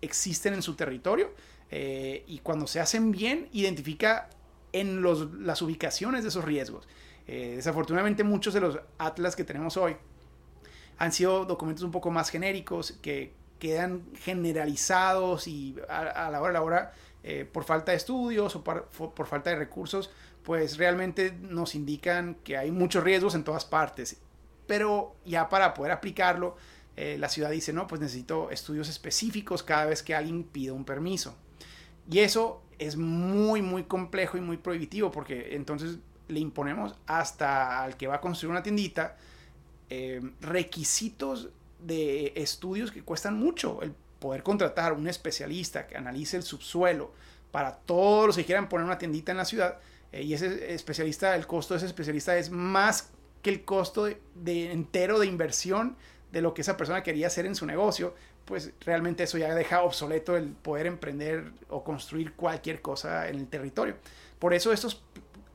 existen 0.00 0.54
en 0.54 0.62
su 0.62 0.74
territorio 0.74 1.32
eh, 1.70 2.24
y 2.26 2.40
cuando 2.40 2.66
se 2.66 2.80
hacen 2.80 3.12
bien 3.12 3.48
identifica 3.52 4.28
en 4.72 5.02
los, 5.02 5.32
las 5.34 5.62
ubicaciones 5.62 6.22
de 6.22 6.28
esos 6.28 6.44
riesgos. 6.44 6.86
Eh, 7.26 7.54
desafortunadamente 7.56 8.24
muchos 8.24 8.54
de 8.54 8.60
los 8.60 8.78
atlas 8.98 9.36
que 9.36 9.44
tenemos 9.44 9.76
hoy 9.76 9.96
han 10.98 11.12
sido 11.12 11.44
documentos 11.44 11.84
un 11.84 11.92
poco 11.92 12.10
más 12.10 12.28
genéricos 12.30 12.98
que 13.02 13.32
quedan 13.58 14.02
generalizados 14.16 15.46
y 15.46 15.76
a, 15.88 16.30
la 16.30 16.40
hora 16.40 16.50
a 16.50 16.52
la 16.52 16.62
hora 16.62 16.92
eh, 17.22 17.44
por 17.50 17.64
falta 17.64 17.92
de 17.92 17.98
estudios 17.98 18.56
o 18.56 18.64
por, 18.64 18.86
por, 18.86 19.26
falta 19.26 19.50
de 19.50 19.56
recursos 19.56 20.10
pues 20.42 20.78
realmente 20.78 21.32
nos 21.32 21.74
indican 21.74 22.36
que 22.42 22.56
hay 22.56 22.70
muchos 22.70 23.04
riesgos 23.04 23.34
en 23.34 23.44
todas 23.44 23.64
partes 23.64 24.16
pero 24.66 25.14
ya 25.24 25.48
para 25.48 25.74
poder 25.74 25.92
aplicarlo 25.92 26.56
eh, 26.96 27.16
la 27.18 27.28
ciudad 27.28 27.50
dice, 27.50 27.72
no, 27.72 27.86
pues 27.86 28.00
necesito 28.00 28.50
estudios 28.50 28.88
específicos 28.88 29.62
cada 29.62 29.86
vez 29.86 30.02
que 30.02 30.14
alguien 30.14 30.44
pida 30.44 30.72
un 30.72 30.84
permiso. 30.84 31.34
Y 32.10 32.18
eso 32.20 32.62
es 32.78 32.96
muy, 32.96 33.62
muy 33.62 33.84
complejo 33.84 34.36
y 34.36 34.40
muy 34.40 34.56
prohibitivo 34.56 35.10
porque 35.10 35.54
entonces 35.54 35.98
le 36.28 36.40
imponemos 36.40 36.94
hasta 37.06 37.82
al 37.82 37.96
que 37.96 38.06
va 38.06 38.16
a 38.16 38.20
construir 38.20 38.50
una 38.50 38.62
tiendita 38.62 39.16
eh, 39.88 40.20
requisitos 40.40 41.50
de 41.80 42.32
estudios 42.36 42.90
que 42.90 43.02
cuestan 43.02 43.38
mucho. 43.38 43.82
El 43.82 43.94
poder 44.18 44.42
contratar 44.42 44.92
un 44.92 45.08
especialista 45.08 45.86
que 45.86 45.96
analice 45.96 46.36
el 46.36 46.42
subsuelo 46.42 47.12
para 47.50 47.76
todos 47.76 48.26
los 48.26 48.36
que 48.36 48.44
quieran 48.44 48.68
poner 48.68 48.86
una 48.86 48.98
tiendita 48.98 49.32
en 49.32 49.38
la 49.38 49.44
ciudad. 49.44 49.78
Eh, 50.12 50.22
y 50.22 50.34
ese 50.34 50.74
especialista, 50.74 51.34
el 51.34 51.46
costo 51.46 51.74
de 51.74 51.78
ese 51.78 51.86
especialista 51.86 52.36
es 52.36 52.50
más 52.50 53.10
que 53.42 53.50
el 53.50 53.64
costo 53.64 54.08
de 54.34 54.72
entero 54.72 55.18
de 55.18 55.26
inversión 55.26 55.96
de 56.32 56.42
lo 56.42 56.54
que 56.54 56.62
esa 56.62 56.76
persona 56.76 57.02
quería 57.02 57.26
hacer 57.26 57.46
en 57.46 57.54
su 57.54 57.66
negocio, 57.66 58.14
pues 58.44 58.72
realmente 58.80 59.24
eso 59.24 59.38
ya 59.38 59.54
deja 59.54 59.82
obsoleto 59.82 60.36
el 60.36 60.48
poder 60.48 60.86
emprender 60.86 61.52
o 61.68 61.82
construir 61.84 62.34
cualquier 62.34 62.80
cosa 62.80 63.28
en 63.28 63.36
el 63.36 63.48
territorio. 63.48 63.96
Por 64.38 64.54
eso 64.54 64.72
estos 64.72 65.02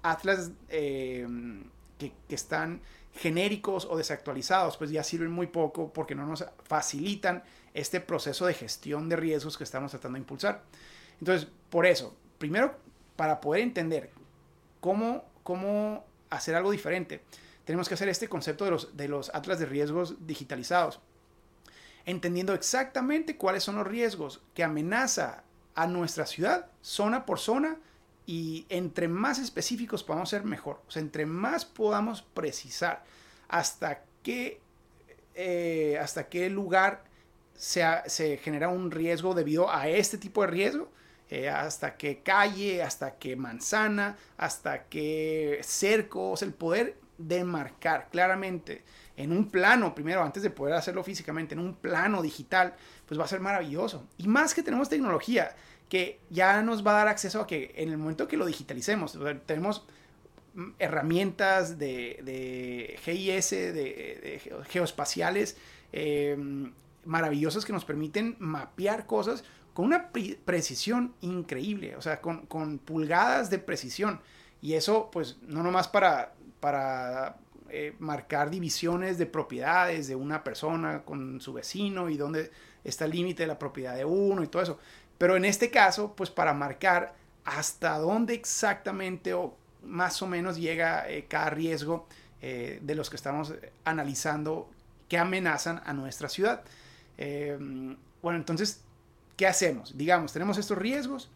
atlas 0.04 0.52
eh, 0.70 1.28
que, 1.98 2.12
que, 2.28 2.36
están 2.36 2.82
genéricos 3.14 3.86
o 3.90 3.98
desactualizados, 3.98 4.78
pues 4.78 4.92
ya 4.92 5.04
sirven 5.04 5.32
muy 5.32 5.48
poco 5.48 5.92
porque 5.92 6.16
no 6.16 6.26
nos 6.26 6.46
facilitan 6.64 7.44
este 7.74 8.00
proceso 8.00 8.46
de 8.46 8.54
gestión 8.54 9.10
de 9.10 9.16
riesgos 9.16 9.58
que 9.58 9.64
estamos 9.64 9.92
tratando 9.92 10.16
de 10.16 10.22
impulsar. 10.22 10.64
Entonces, 11.20 11.48
por 11.70 11.86
eso, 11.86 12.16
primero, 12.38 12.76
para 13.16 13.40
poder 13.42 13.64
entender 13.64 14.12
cómo, 14.82 15.24
cómo 15.44 16.06
hacer 16.30 16.56
algo 16.56 16.72
diferente, 16.72 17.22
tenemos 17.66 17.88
que 17.88 17.96
hacer 17.96 18.08
este 18.10 18.30
concepto 18.30 18.66
de 18.66 18.72
los, 18.72 18.96
de 18.96 19.08
los 19.08 19.34
atlas 19.34 19.60
de 19.60 19.66
riesgos 19.66 20.26
digitalizados. 20.26 21.02
entendiendo 22.06 22.54
exactamente 22.54 23.36
cuáles 23.36 23.64
son 23.64 23.78
los 23.78 23.88
riesgos 23.88 24.42
que 24.54 24.64
amenaza 24.64 25.44
a 25.74 25.88
nuestra 25.88 26.28
ciudad, 26.28 26.68
zona 26.82 27.26
por 27.26 27.40
zona, 27.40 27.78
y 28.28 28.66
entre 28.70 29.08
más 29.08 29.40
específicos 29.40 30.04
podamos 30.04 30.30
ser 30.30 30.44
mejor. 30.44 30.82
O 30.88 30.92
sea, 30.92 31.02
entre 31.02 31.26
más 31.26 31.66
podamos 31.66 32.22
precisar 32.22 33.04
hasta 33.48 34.04
qué, 34.24 34.62
eh, 35.34 35.98
hasta 36.00 36.28
qué 36.30 36.50
lugar 36.50 37.04
se, 37.56 37.84
se, 38.08 38.38
genera 38.38 38.70
un 38.70 38.92
riesgo 38.92 39.34
debido 39.34 39.72
a 39.72 39.88
este 39.88 40.18
tipo 40.18 40.42
de 40.42 40.48
riesgo, 40.48 40.92
eh, 41.30 41.50
hasta 41.50 41.98
qué 41.98 42.22
calle, 42.22 42.84
hasta 42.84 43.16
qué 43.18 43.36
manzana, 43.36 44.18
hasta 44.38 44.84
qué 44.86 45.60
cerco, 45.64 46.32
o 46.32 46.38
el 46.40 46.54
poder 46.54 46.98
demarcar 47.18 48.10
claramente 48.10 48.84
en 49.18 49.32
un 49.32 49.50
plano, 49.50 49.96
primero, 49.96 50.24
antes 50.24 50.44
de 50.44 50.50
poder 50.50 50.74
hacerlo 50.74 51.04
físicamente, 51.04 51.54
en 51.54 51.60
un 51.60 51.76
plano 51.76 52.22
digital, 52.22 52.76
pues 53.06 53.20
va 53.20 53.26
a 53.26 53.28
ser 53.28 53.40
maravilloso. 53.40 54.08
Y 54.18 54.28
más 54.28 54.54
que 54.54 54.64
tenemos 54.64 54.90
tecnología 54.90 55.56
que 55.90 56.20
ya 56.30 56.62
nos 56.62 56.86
va 56.86 56.92
a 56.92 56.96
dar 56.96 57.08
acceso 57.08 57.42
a 57.42 57.48
que 57.48 57.74
en 57.78 57.90
el 57.90 57.98
momento 57.98 58.28
que 58.28 58.38
lo 58.38 58.46
digitalicemos, 58.46 59.18
tenemos 59.46 59.86
mm, 60.56 60.72
herramientas 60.80 61.78
de, 61.78 63.00
GIS, 63.04 63.50
de, 63.52 64.42
geoespaciales 64.70 65.58
em, 65.92 66.74
maravillosas 67.06 67.66
que 67.66 67.74
nos 67.74 67.86
permiten 67.86 68.36
mapear 68.40 69.06
cosas 69.06 69.44
con 69.74 69.86
una 69.86 70.10
precisión 70.46 71.14
increíble, 71.22 71.96
o 71.96 72.02
sea, 72.02 72.22
con, 72.22 72.46
con, 72.48 72.80
pulgadas 72.80 73.50
de 73.50 73.60
precisión. 73.60 74.22
Y 74.62 74.74
eso, 74.74 75.10
pues, 75.12 75.38
no 75.42 75.64
nomás 75.64 75.88
para, 75.88 76.34
para 76.60 77.38
eh, 77.70 77.96
marcar 78.00 78.50
divisiones 78.50 79.18
de 79.18 79.26
propiedades 79.26 80.08
de 80.08 80.16
una 80.16 80.44
persona 80.44 81.04
con 81.04 81.42
su 81.42 81.52
vecino 81.52 82.10
y 82.10 82.18
dónde 82.18 82.52
está 82.84 83.06
el 83.06 83.12
límite 83.12 83.44
de 83.44 83.48
la 83.48 83.58
propiedad 83.58 83.96
de 83.96 84.06
uno 84.06 84.44
y 84.44 84.48
todo 84.48 84.62
eso. 84.62 84.80
Pero 85.18 85.36
en 85.36 85.46
este 85.46 85.72
caso, 85.72 86.14
pues 86.16 86.30
para 86.30 86.54
marcar 86.54 87.16
hasta 87.44 87.98
dónde 87.98 88.34
exactamente 88.34 89.34
o 89.34 89.56
más 89.84 90.22
o 90.22 90.28
menos 90.28 90.58
llega 90.58 91.10
eh, 91.10 91.26
cada 91.28 91.50
riesgo 91.50 92.08
eh, 92.42 92.80
de 92.82 92.96
los 92.96 93.10
que 93.10 93.16
estamos 93.16 93.54
analizando 93.84 94.70
que 95.10 95.18
amenazan 95.18 95.82
a 95.86 95.94
nuestra 95.94 96.30
ciudad. 96.30 96.64
bueno, 97.18 98.38
entonces, 98.38 98.82
¿qué 99.38 99.48
hacemos? 99.48 99.98
Digamos, 99.98 100.34
tenemos 100.34 100.58
estos 100.58 100.78
riesgos 100.78 101.30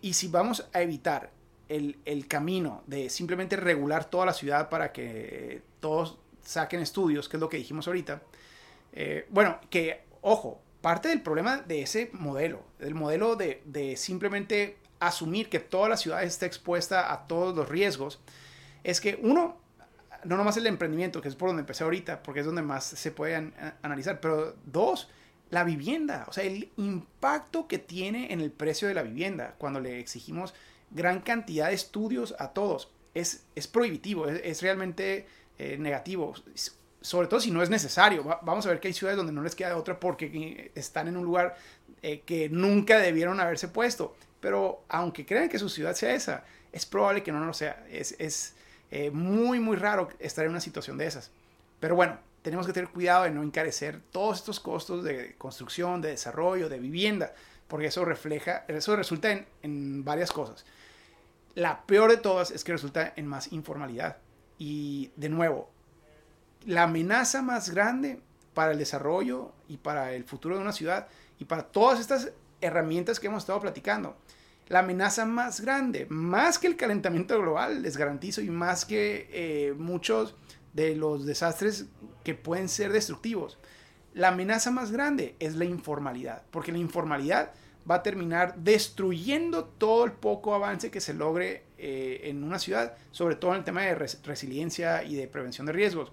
y 0.00 0.14
si 0.14 0.28
vamos 0.28 0.68
a 0.72 0.82
evitar 0.82 1.30
el, 1.68 2.26
camino 2.28 2.82
de 2.86 3.10
simplemente 3.10 3.56
regular 3.56 4.04
toda 4.04 4.26
la 4.26 4.32
ciudad 4.32 4.68
para 4.68 4.92
que 4.92 5.62
todos 5.80 6.18
saquen 6.42 6.80
estudios, 6.80 7.28
que 7.28 7.36
es 7.36 7.40
lo 7.40 7.48
que 7.48 7.56
dijimos 7.56 7.86
ahorita, 7.86 8.22
eh, 8.92 9.26
bueno, 9.30 9.58
que, 9.70 10.02
ojo, 10.20 10.60
parte 10.80 11.08
del 11.08 11.22
problema 11.22 11.58
de 11.58 11.82
ese 11.82 12.10
modelo, 12.12 12.62
del 12.78 12.94
modelo 12.94 13.36
de, 13.36 13.62
de, 13.64 13.96
simplemente 13.96 14.76
asumir 15.00 15.48
que 15.48 15.60
toda 15.60 15.88
la 15.88 15.96
ciudad 15.96 16.22
está 16.22 16.46
expuesta 16.46 17.12
a 17.12 17.26
todos 17.26 17.54
los 17.56 17.68
riesgos, 17.68 18.20
es 18.82 19.00
que 19.00 19.18
uno, 19.22 19.56
no 20.24 20.36
nomás 20.36 20.56
el 20.56 20.66
emprendimiento, 20.66 21.20
que 21.20 21.28
es 21.28 21.34
por 21.34 21.48
donde 21.48 21.60
empecé 21.60 21.84
ahorita, 21.84 22.22
porque 22.22 22.40
es 22.40 22.46
donde 22.46 22.62
más 22.62 22.84
se 22.84 23.10
puede 23.10 23.52
analizar, 23.82 24.20
pero 24.20 24.54
dos, 24.66 25.08
la 25.50 25.64
vivienda, 25.64 26.26
o 26.28 26.32
sea, 26.32 26.44
el 26.44 26.70
impacto 26.76 27.68
que 27.68 27.78
tiene 27.78 28.32
en 28.32 28.40
el 28.40 28.50
precio 28.50 28.88
de 28.88 28.94
la 28.94 29.02
vivienda. 29.02 29.54
Cuando 29.58 29.80
le 29.80 30.00
exigimos 30.00 30.54
gran 30.90 31.20
cantidad 31.20 31.68
de 31.68 31.74
estudios 31.74 32.34
a 32.38 32.52
todos. 32.52 32.90
Es, 33.14 33.44
es 33.54 33.68
prohibitivo, 33.68 34.28
es, 34.28 34.62
realmente 34.62 35.26
eh, 35.58 35.76
negativo, 35.78 36.34
sobre 37.00 37.28
todo 37.28 37.40
si 37.40 37.50
no 37.50 37.62
es 37.62 37.70
necesario. 37.70 38.24
vamos 38.42 38.66
a 38.66 38.70
ver 38.70 38.80
que 38.80 38.88
hay 38.88 38.94
ciudades 38.94 39.16
donde 39.16 39.32
no 39.32 39.42
les 39.42 39.54
queda 39.54 39.76
otra 39.76 40.00
porque 40.00 40.72
están 40.74 41.08
en 41.08 41.16
un 41.16 41.24
lugar 41.24 41.56
eh, 42.02 42.20
que 42.20 42.48
nunca 42.48 42.98
debieron 42.98 43.40
haberse 43.40 43.68
puesto. 43.68 44.16
Pero 44.40 44.84
aunque 44.88 45.24
crean 45.24 45.48
que 45.48 45.58
su 45.58 45.68
ciudad 45.68 45.94
sea 45.94 46.14
esa, 46.14 46.44
es 46.72 46.84
probable 46.84 47.22
que 47.22 47.32
no 47.32 47.44
lo 47.44 47.54
sea. 47.54 47.86
Es, 47.90 48.14
es 48.18 48.54
eh, 48.90 49.10
muy, 49.10 49.60
muy 49.60 49.76
raro 49.76 50.08
estar 50.18 50.44
en 50.44 50.50
una 50.50 50.60
situación 50.60 50.98
de 50.98 51.06
esas. 51.06 51.30
Pero 51.80 51.96
bueno, 51.96 52.18
tenemos 52.42 52.66
que 52.66 52.72
tener 52.72 52.90
cuidado 52.90 53.24
de 53.24 53.30
no 53.30 53.42
encarecer 53.42 54.00
todos 54.12 54.38
estos 54.38 54.60
costos 54.60 55.02
de 55.02 55.34
construcción, 55.36 56.02
de 56.02 56.10
desarrollo, 56.10 56.68
de 56.68 56.78
vivienda, 56.78 57.34
porque 57.74 57.88
eso 57.88 58.04
refleja, 58.04 58.64
eso 58.68 58.94
resulta 58.94 59.46
en, 59.62 60.04
varias 60.04 60.30
cosas. 60.30 60.64
La 61.56 61.84
peor 61.86 62.08
de 62.08 62.18
todas 62.18 62.52
es 62.52 62.62
que 62.62 62.70
resulta 62.70 63.12
en 63.16 63.26
más 63.26 63.50
informalidad. 63.50 64.18
Y 64.58 65.10
de 65.16 65.28
nuevo, 65.28 65.68
la 66.66 66.84
amenaza 66.84 67.42
más 67.42 67.70
grande 67.70 68.20
para 68.54 68.70
el 68.70 68.78
desarrollo 68.78 69.50
y 69.66 69.78
para 69.78 70.12
el 70.12 70.22
futuro 70.22 70.54
de 70.54 70.62
una 70.62 70.70
ciudad 70.70 71.08
y 71.40 71.46
para 71.46 71.64
todas 71.64 71.98
estas 71.98 72.30
herramientas 72.60 73.18
que 73.18 73.26
hemos 73.26 73.42
estado 73.42 73.58
platicando. 73.58 74.16
La 74.68 74.78
amenaza 74.78 75.26
más 75.26 75.60
grande, 75.60 76.06
más 76.08 76.60
que 76.60 76.68
el 76.68 76.76
calentamiento 76.76 77.36
global, 77.40 77.82
les 77.82 77.96
garantizo, 77.96 78.40
y 78.40 78.50
más 78.50 78.84
que 78.84 79.28
eh, 79.32 79.74
muchos 79.76 80.36
de 80.74 80.94
los 80.94 81.26
desastres 81.26 81.86
que 82.22 82.36
pueden 82.36 82.68
ser 82.68 82.92
destructivos. 82.92 83.58
La 84.12 84.28
amenaza 84.28 84.70
más 84.70 84.92
grande 84.92 85.34
es 85.40 85.56
la 85.56 85.64
informalidad, 85.64 86.44
porque 86.52 86.70
la 86.70 86.78
informalidad 86.78 87.50
va 87.88 87.96
a 87.96 88.02
terminar 88.02 88.56
destruyendo 88.56 89.64
todo 89.64 90.04
el 90.04 90.12
poco 90.12 90.54
avance 90.54 90.90
que 90.90 91.00
se 91.00 91.14
logre 91.14 91.64
eh, 91.78 92.22
en 92.24 92.42
una 92.42 92.58
ciudad, 92.58 92.96
sobre 93.10 93.36
todo 93.36 93.52
en 93.52 93.58
el 93.58 93.64
tema 93.64 93.82
de 93.82 93.94
resiliencia 93.94 95.04
y 95.04 95.16
de 95.16 95.28
prevención 95.28 95.66
de 95.66 95.72
riesgos. 95.72 96.12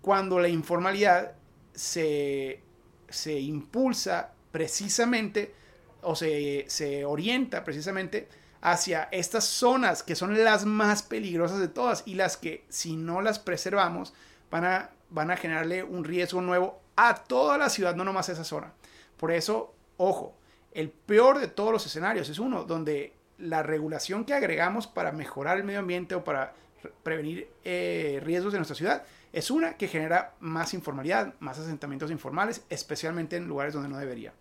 Cuando 0.00 0.38
la 0.40 0.48
informalidad 0.48 1.32
se, 1.72 2.60
se 3.08 3.38
impulsa 3.38 4.32
precisamente 4.50 5.54
o 6.02 6.14
se, 6.14 6.64
se, 6.68 7.04
orienta 7.04 7.64
precisamente 7.64 8.28
hacia 8.60 9.04
estas 9.12 9.44
zonas 9.44 10.02
que 10.02 10.14
son 10.14 10.42
las 10.42 10.64
más 10.64 11.02
peligrosas 11.02 11.58
de 11.58 11.68
todas 11.68 12.02
y 12.06 12.14
las 12.14 12.36
que 12.36 12.64
si 12.68 12.96
no 12.96 13.22
las 13.22 13.38
preservamos 13.38 14.14
van 14.50 14.64
a, 14.64 14.90
van 15.10 15.30
a 15.30 15.36
generarle 15.36 15.82
un 15.82 16.04
riesgo 16.04 16.40
nuevo 16.40 16.80
a 16.96 17.14
toda 17.24 17.58
la 17.58 17.68
ciudad, 17.68 17.94
no 17.96 18.04
nomás 18.04 18.28
a 18.28 18.32
esa 18.32 18.44
zona. 18.44 18.72
Por 19.16 19.32
eso, 19.32 19.74
ojo, 19.96 20.36
el 20.74 20.90
peor 20.90 21.38
de 21.38 21.48
todos 21.48 21.72
los 21.72 21.86
escenarios 21.86 22.28
es 22.28 22.38
uno 22.38 22.64
donde 22.64 23.14
la 23.38 23.62
regulación 23.62 24.24
que 24.24 24.34
agregamos 24.34 24.86
para 24.86 25.12
mejorar 25.12 25.56
el 25.56 25.64
medio 25.64 25.78
ambiente 25.78 26.14
o 26.14 26.24
para 26.24 26.54
prevenir 27.02 27.48
eh, 27.64 28.20
riesgos 28.22 28.52
de 28.52 28.58
nuestra 28.58 28.76
ciudad 28.76 29.04
es 29.32 29.50
una 29.50 29.76
que 29.76 29.88
genera 29.88 30.34
más 30.40 30.74
informalidad, 30.74 31.34
más 31.40 31.58
asentamientos 31.58 32.10
informales, 32.10 32.64
especialmente 32.68 33.36
en 33.36 33.48
lugares 33.48 33.74
donde 33.74 33.88
no 33.88 33.98
debería. 33.98 34.32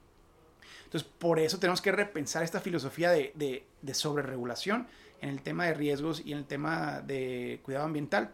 Entonces, 0.86 1.10
por 1.18 1.40
eso 1.40 1.58
tenemos 1.58 1.82
que 1.82 1.92
repensar 1.92 2.44
esta 2.44 2.60
filosofía 2.60 3.10
de, 3.10 3.32
de, 3.36 3.66
de 3.82 3.94
sobreregulación 3.94 4.88
en 5.22 5.30
el 5.30 5.42
tema 5.42 5.66
de 5.66 5.74
riesgos 5.74 6.22
y 6.24 6.34
en 6.34 6.40
el 6.40 6.46
tema 6.46 7.02
de 7.02 7.60
cuidado 7.64 7.86
ambiental. 7.86 8.32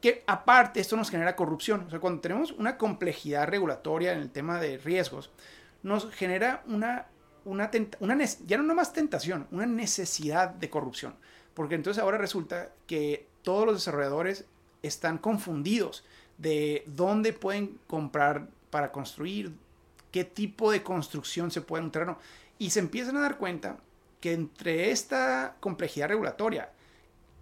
Que 0.00 0.22
aparte, 0.26 0.80
esto 0.80 0.96
nos 0.96 1.10
genera 1.10 1.36
corrupción. 1.36 1.84
O 1.86 1.90
sea, 1.90 2.00
cuando 2.00 2.22
tenemos 2.22 2.52
una 2.52 2.78
complejidad 2.78 3.48
regulatoria 3.48 4.12
en 4.12 4.20
el 4.20 4.30
tema 4.30 4.58
de 4.60 4.78
riesgos, 4.78 5.30
nos 5.82 6.10
genera 6.14 6.62
una 6.66 7.08
una, 7.44 7.70
una 8.00 8.24
ya 8.46 8.58
no 8.58 8.74
más 8.74 8.92
tentación, 8.92 9.46
una 9.50 9.66
necesidad 9.66 10.50
de 10.50 10.70
corrupción. 10.70 11.14
Porque 11.54 11.74
entonces 11.74 12.02
ahora 12.02 12.18
resulta 12.18 12.72
que 12.86 13.26
todos 13.42 13.66
los 13.66 13.76
desarrolladores 13.76 14.44
están 14.82 15.18
confundidos 15.18 16.04
de 16.38 16.82
dónde 16.86 17.32
pueden 17.32 17.78
comprar 17.86 18.48
para 18.70 18.90
construir, 18.90 19.52
qué 20.10 20.24
tipo 20.24 20.70
de 20.70 20.82
construcción 20.82 21.50
se 21.50 21.60
puede 21.60 21.84
en 21.84 21.90
terreno. 21.90 22.18
Y 22.58 22.70
se 22.70 22.80
empiezan 22.80 23.16
a 23.16 23.20
dar 23.20 23.38
cuenta 23.38 23.78
que 24.20 24.32
entre 24.32 24.90
esta 24.90 25.56
complejidad 25.60 26.08
regulatoria, 26.08 26.70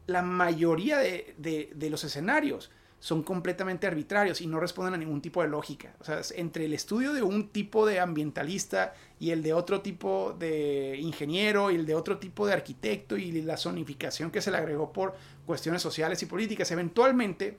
la 0.07 0.23
mayoría 0.23 0.99
de, 0.99 1.35
de 1.39 1.91
los 1.91 2.05
escenarios 2.05 2.71
son 3.03 3.25
completamente 3.25 3.89
arbitrarios 3.89 4.41
y 4.43 4.47
no 4.47 4.61
responden 4.61 4.95
a 4.95 4.97
ningún 4.97 5.21
tipo 5.21 5.43
de 5.43 5.49
lógica. 5.49 5.93
O 5.99 6.05
sea, 6.05 6.21
entre 6.37 6.67
el 6.67 6.73
estudio 6.73 7.13
de 7.13 7.21
un 7.21 7.49
tipo 7.49 7.85
de 7.85 7.99
ambientalista 7.99 8.95
y 9.19 9.31
el 9.31 9.43
de 9.43 9.53
otro 9.55 9.81
tipo 9.81 10.37
de 10.39 10.97
ingeniero 11.01 11.73
y 11.73 11.75
el 11.75 11.85
de 11.85 11.97
otro 11.97 12.19
tipo 12.19 12.47
de 12.47 12.53
arquitecto 12.53 13.17
y 13.17 13.43
la 13.43 13.57
zonificación 13.57 14.31
que 14.31 14.41
se 14.41 14.53
le 14.53 14.59
agregó 14.59 14.93
por 14.93 15.17
cuestiones 15.47 15.83
sociales 15.83 16.23
y 16.23 16.27
políticas, 16.27 16.71
eventualmente 16.71 17.59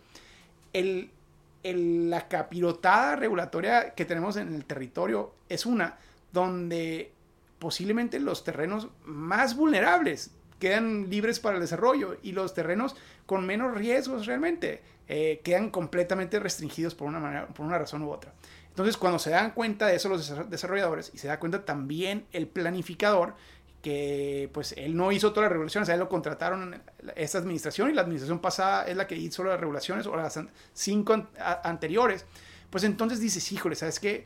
el, 0.72 1.12
la 1.62 2.30
capirotada 2.30 3.18
regulatoria 3.18 3.96
que 3.96 4.06
tenemos 4.06 4.38
en 4.38 4.56
el 4.56 4.64
territorio 4.64 5.34
es 5.50 5.66
una 5.66 5.98
donde 6.32 7.12
posiblemente 7.60 8.18
los 8.22 8.46
terrenos 8.46 8.88
más 9.04 9.58
vulnerables 9.58 10.32
quedan 10.64 11.10
libres 11.10 11.42
para 11.42 11.56
el 11.56 11.62
desarrollo 11.62 12.16
y 12.24 12.32
los 12.32 12.54
terrenos 12.54 12.96
con 13.26 13.46
menos 13.46 13.76
riesgos 13.76 14.26
realmente 14.26 14.82
eh, 15.10 15.42
quedan 15.44 15.70
completamente 15.70 16.40
restringidos 16.40 16.96
por 16.96 17.10
una, 17.10 17.20
manera, 17.20 17.48
por 17.48 17.66
una 17.66 17.78
razón 17.78 18.02
u 18.02 18.10
otra. 18.10 18.32
Entonces, 18.70 18.96
cuando 18.96 19.20
se 19.20 19.32
dan 19.32 19.52
cuenta 19.52 19.88
de 19.88 19.98
eso 19.98 20.08
los 20.08 20.50
desarrolladores 20.50 21.12
y 21.14 21.18
se 21.18 21.28
da 21.28 21.38
cuenta 21.38 21.66
también 21.66 22.28
el 22.32 22.48
planificador, 22.48 23.36
que 23.82 24.50
pues 24.54 24.74
él 24.78 24.96
no 24.96 25.12
hizo 25.12 25.34
todas 25.34 25.48
las 25.48 25.52
regulaciones, 25.52 25.90
a 25.90 25.96
él 25.96 26.00
lo 26.00 26.08
contrataron 26.08 26.82
esta 27.18 27.40
administración 27.40 27.90
y 27.90 27.94
la 27.94 28.04
administración 28.04 28.40
pasada 28.40 28.86
es 28.86 28.96
la 28.96 29.06
que 29.06 29.18
hizo 29.18 29.44
las 29.44 29.60
regulaciones 29.60 30.08
o 30.08 30.16
las 30.16 30.40
cinco 30.72 31.28
anteriores, 31.62 32.26
pues 32.70 32.86
entonces 32.86 33.20
dices, 33.20 33.52
híjole, 33.52 33.76
¿sabes 33.76 34.00
qué? 34.00 34.26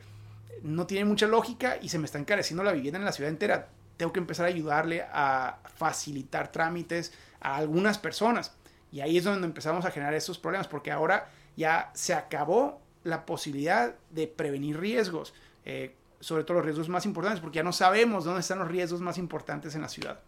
No 0.61 0.85
tiene 0.85 1.05
mucha 1.05 1.25
lógica 1.25 1.79
y 1.81 1.89
se 1.89 1.97
me 1.97 2.05
está 2.05 2.19
encareciendo 2.19 2.63
la 2.63 2.73
vivienda 2.73 2.99
en 2.99 3.05
la 3.05 3.11
ciudad 3.11 3.31
entera. 3.31 3.69
Tengo 3.97 4.13
que 4.13 4.19
empezar 4.19 4.45
a 4.45 4.49
ayudarle 4.49 5.05
a 5.11 5.59
facilitar 5.75 6.51
trámites 6.51 7.11
a 7.41 7.57
algunas 7.57 7.97
personas. 7.97 8.53
Y 8.91 9.01
ahí 9.01 9.17
es 9.17 9.23
donde 9.23 9.45
empezamos 9.45 9.85
a 9.85 9.91
generar 9.91 10.13
esos 10.13 10.37
problemas, 10.37 10.67
porque 10.67 10.91
ahora 10.91 11.29
ya 11.55 11.91
se 11.93 12.13
acabó 12.13 12.81
la 13.03 13.25
posibilidad 13.25 13.95
de 14.11 14.27
prevenir 14.27 14.79
riesgos, 14.79 15.33
eh, 15.65 15.95
sobre 16.19 16.43
todo 16.43 16.57
los 16.57 16.65
riesgos 16.65 16.89
más 16.89 17.05
importantes, 17.05 17.41
porque 17.41 17.57
ya 17.57 17.63
no 17.63 17.73
sabemos 17.73 18.23
dónde 18.23 18.41
están 18.41 18.59
los 18.59 18.67
riesgos 18.67 19.01
más 19.01 19.17
importantes 19.17 19.75
en 19.75 19.81
la 19.81 19.89
ciudad. 19.89 20.19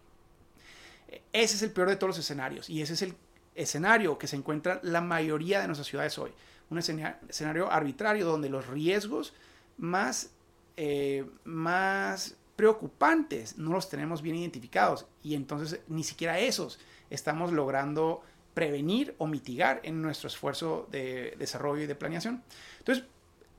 Ese 1.33 1.55
es 1.55 1.61
el 1.61 1.71
peor 1.71 1.89
de 1.89 1.95
todos 1.95 2.09
los 2.09 2.19
escenarios 2.19 2.69
y 2.69 2.81
ese 2.81 2.93
es 2.93 3.01
el 3.01 3.15
escenario 3.55 4.17
que 4.17 4.27
se 4.27 4.35
encuentra 4.35 4.79
la 4.83 5.01
mayoría 5.01 5.59
de 5.61 5.67
nuestras 5.67 5.87
ciudades 5.87 6.17
hoy. 6.17 6.31
Un 6.69 6.77
escenario 6.77 7.71
arbitrario 7.71 8.25
donde 8.25 8.49
los 8.49 8.67
riesgos 8.67 9.33
más, 9.77 10.29
eh, 10.77 11.25
más 11.43 12.35
preocupantes 12.59 13.57
no 13.57 13.71
los 13.71 13.87
tenemos 13.87 14.21
bien 14.21 14.35
identificados 14.35 15.05
y 15.23 15.35
entonces 15.35 15.79
ni 15.87 16.03
siquiera 16.03 16.39
esos 16.39 16.77
estamos 17.09 17.53
logrando 17.53 18.21
prevenir 18.53 19.15
o 19.17 19.27
mitigar 19.27 19.79
en 19.83 20.01
nuestro 20.01 20.27
esfuerzo 20.27 20.85
de 20.91 21.35
desarrollo 21.39 21.83
y 21.83 21.87
de 21.87 21.95
planeación. 21.95 22.43
Entonces, 22.79 23.05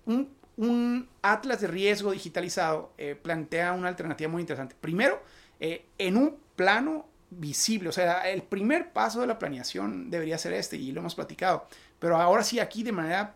un, 0.04 1.08
atlas 1.22 1.62
de 1.62 1.68
riesgo 1.68 2.12
digitalizado 2.12 2.92
eh, 2.98 3.14
plantea 3.14 3.72
una 3.72 3.88
alternativa 3.88 4.30
muy 4.30 4.42
interesante. 4.42 4.76
Primero, 4.78 5.22
eh, 5.60 5.86
en 5.96 6.18
un 6.18 6.36
plano 6.54 7.06
visible, 7.30 7.88
o 7.88 7.92
sea, 7.92 8.28
el 8.30 8.42
primer 8.42 8.92
paso 8.92 9.22
de 9.22 9.28
la 9.28 9.38
planeación 9.38 10.10
debería 10.10 10.36
ser 10.36 10.52
este 10.52 10.76
y 10.76 10.92
lo 10.92 11.00
hemos 11.00 11.14
platicado, 11.14 11.66
pero 11.98 12.18
ahora 12.18 12.44
sí 12.44 12.58
aquí 12.58 12.82
de 12.82 12.92
manera 12.92 13.32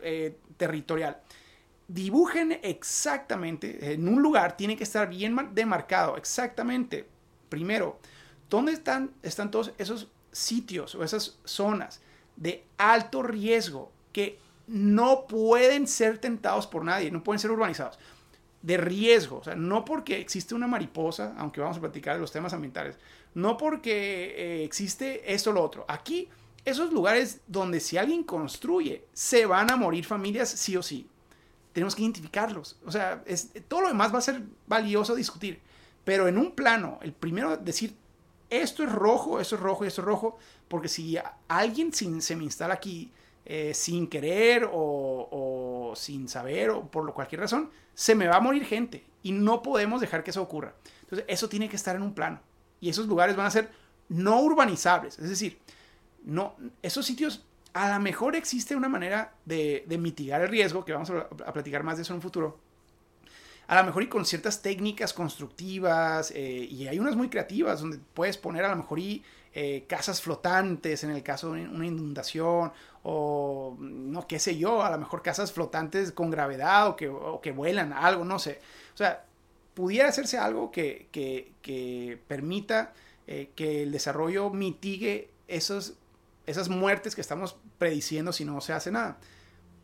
eh, 0.00 0.38
territorial. 0.56 1.20
Dibujen 1.86 2.58
exactamente, 2.62 3.92
en 3.92 4.08
un 4.08 4.22
lugar 4.22 4.56
tiene 4.56 4.76
que 4.76 4.84
estar 4.84 5.08
bien 5.08 5.36
demarcado, 5.52 6.16
exactamente, 6.16 7.06
primero, 7.48 7.98
¿dónde 8.48 8.72
están, 8.72 9.10
están 9.22 9.50
todos 9.50 9.72
esos 9.76 10.08
sitios 10.32 10.94
o 10.94 11.04
esas 11.04 11.38
zonas 11.44 12.00
de 12.36 12.64
alto 12.78 13.22
riesgo 13.22 13.92
que 14.12 14.38
no 14.66 15.26
pueden 15.26 15.86
ser 15.86 16.18
tentados 16.18 16.66
por 16.66 16.84
nadie, 16.84 17.10
no 17.10 17.22
pueden 17.22 17.38
ser 17.38 17.50
urbanizados? 17.50 17.98
de 18.64 18.78
riesgo, 18.78 19.40
o 19.40 19.44
sea, 19.44 19.54
no 19.54 19.84
porque 19.84 20.18
existe 20.18 20.54
una 20.54 20.66
mariposa, 20.66 21.34
aunque 21.36 21.60
vamos 21.60 21.76
a 21.76 21.80
platicar 21.80 22.14
de 22.14 22.22
los 22.22 22.32
temas 22.32 22.54
ambientales, 22.54 22.96
no 23.34 23.58
porque 23.58 24.34
eh, 24.38 24.64
existe 24.64 25.34
esto 25.34 25.50
o 25.50 25.52
lo 25.52 25.62
otro. 25.62 25.84
Aquí, 25.86 26.30
esos 26.64 26.90
lugares 26.90 27.42
donde 27.46 27.78
si 27.78 27.98
alguien 27.98 28.24
construye, 28.24 29.04
se 29.12 29.44
van 29.44 29.70
a 29.70 29.76
morir 29.76 30.06
familias 30.06 30.48
sí 30.48 30.78
o 30.78 30.82
sí. 30.82 31.06
Tenemos 31.74 31.94
que 31.94 32.00
identificarlos. 32.00 32.78
O 32.86 32.90
sea, 32.90 33.22
es, 33.26 33.50
todo 33.68 33.82
lo 33.82 33.88
demás 33.88 34.14
va 34.14 34.18
a 34.18 34.22
ser 34.22 34.42
valioso 34.66 35.14
discutir. 35.14 35.60
Pero 36.04 36.28
en 36.28 36.38
un 36.38 36.52
plano, 36.52 36.98
el 37.02 37.12
primero 37.12 37.58
decir, 37.58 37.94
esto 38.48 38.82
es 38.82 38.90
rojo, 38.90 39.40
esto 39.40 39.56
es 39.56 39.60
rojo 39.60 39.84
y 39.84 39.88
esto 39.88 40.00
es 40.00 40.06
rojo, 40.06 40.38
porque 40.68 40.88
si 40.88 41.18
alguien 41.48 41.92
se 41.92 42.36
me 42.36 42.44
instala 42.44 42.74
aquí 42.74 43.12
eh, 43.44 43.74
sin 43.74 44.06
querer 44.06 44.66
o, 44.72 45.92
sin 45.96 46.28
saber 46.28 46.70
o 46.70 46.86
por 46.86 47.12
cualquier 47.12 47.42
razón, 47.42 47.70
se 47.92 48.14
me 48.14 48.26
va 48.26 48.36
a 48.36 48.40
morir 48.40 48.64
gente 48.64 49.04
y 49.22 49.32
no 49.32 49.62
podemos 49.62 50.00
dejar 50.00 50.24
que 50.24 50.30
eso 50.30 50.40
ocurra. 50.40 50.74
Entonces, 51.02 51.26
eso 51.28 51.48
tiene 51.48 51.68
que 51.68 51.76
estar 51.76 51.94
en 51.94 52.02
un 52.02 52.14
plano 52.14 52.40
y 52.80 52.88
esos 52.88 53.06
lugares 53.06 53.36
van 53.36 53.46
a 53.46 53.50
ser 53.50 53.70
no 54.08 54.40
urbanizables, 54.40 55.18
es 55.18 55.28
decir, 55.28 55.58
no, 56.22 56.54
esos 56.82 57.06
sitios 57.06 57.44
a 57.74 57.92
lo 57.92 58.00
mejor 58.00 58.36
existe 58.36 58.76
una 58.76 58.88
manera 58.88 59.34
de, 59.44 59.84
mitigar 59.98 60.40
el 60.40 60.48
riesgo, 60.48 60.84
que 60.84 60.92
vamos 60.92 61.10
a, 61.10 61.52
platicar 61.52 61.82
más 61.82 61.96
de 61.96 62.02
eso 62.02 62.12
en 62.12 62.16
un 62.16 62.22
futuro. 62.22 62.58
A 63.66 63.76
lo 63.76 63.84
mejor 63.84 64.02
y 64.04 64.08
con 64.08 64.24
ciertas 64.24 64.62
técnicas 64.62 65.12
constructivas, 65.12 66.30
eh, 66.30 66.68
y 66.70 66.86
hay 66.86 66.98
unas 66.98 67.16
muy 67.16 67.28
creativas 67.28 67.80
donde 67.80 67.98
puedes 68.14 68.36
poner 68.36 68.64
a 68.64 68.68
lo 68.68 68.76
mejor 68.76 68.98
y 69.00 69.24
eh, 69.52 69.84
casas 69.88 70.20
flotantes 70.20 71.02
en 71.04 71.10
el 71.10 71.22
caso 71.22 71.52
de 71.52 71.66
una 71.66 71.86
inundación 71.86 72.72
o 73.02 73.76
no 73.78 74.26
qué 74.26 74.38
sé 74.38 74.56
yo, 74.56 74.82
a 74.82 74.90
lo 74.90 74.98
mejor 74.98 75.22
casas 75.22 75.52
flotantes 75.52 76.12
con 76.12 76.30
gravedad 76.30 76.88
o 76.88 76.96
que, 76.96 77.12
que 77.42 77.52
vuelan, 77.52 77.92
algo, 77.92 78.24
no 78.24 78.38
sé. 78.38 78.60
O 78.94 78.96
sea, 78.96 79.24
pudiera 79.74 80.08
hacerse 80.08 80.38
algo 80.38 80.70
que, 80.70 81.08
que, 81.10 82.18
permita 82.28 82.92
eh, 83.26 83.50
que 83.56 83.82
el 83.82 83.90
desarrollo 83.92 84.50
mitigue 84.50 85.30
esos, 85.48 85.94
esas 86.46 86.68
muertes 86.68 87.14
que 87.14 87.20
estamos 87.20 87.56
prediciendo 87.78 88.32
si 88.32 88.44
no 88.44 88.60
se 88.60 88.72
hace 88.72 88.90
nada. 88.90 89.18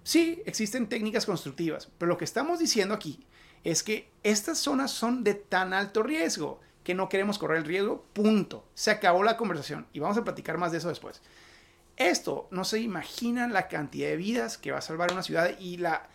Sí, 0.02 0.42
existen 0.46 0.88
técnicas 0.88 1.26
constructivas, 1.26 1.88
pero 1.98 2.08
lo 2.08 2.18
que 2.18 2.24
estamos 2.24 2.58
diciendo 2.58 2.94
aquí 2.94 3.24
es 3.64 3.82
que 3.82 4.10
estas 4.22 4.58
zonas 4.58 4.90
son 4.90 5.24
de 5.24 5.34
tan 5.34 5.72
alto 5.72 6.02
riesgo 6.02 6.60
que 6.84 6.94
no 6.94 7.08
queremos 7.08 7.38
correr 7.38 7.58
el 7.58 7.64
riesgo, 7.64 8.04
punto. 8.12 8.66
Se 8.74 8.90
acabó 8.90 9.22
la 9.22 9.36
conversación 9.36 9.86
y 9.92 10.00
vamos 10.00 10.16
a 10.16 10.24
platicar 10.24 10.56
más 10.56 10.72
de 10.72 10.78
eso 10.78 10.88
después. 10.88 11.20
Esto, 11.96 12.48
no 12.50 12.64
se 12.64 12.80
imaginan 12.80 13.52
la 13.52 13.68
cantidad 13.68 14.08
de 14.08 14.16
vidas 14.16 14.56
que 14.56 14.72
va 14.72 14.78
a 14.78 14.82
salvar 14.82 15.12
una 15.12 15.22
ciudad 15.22 15.58
y 15.58 15.76
la, 15.76 16.08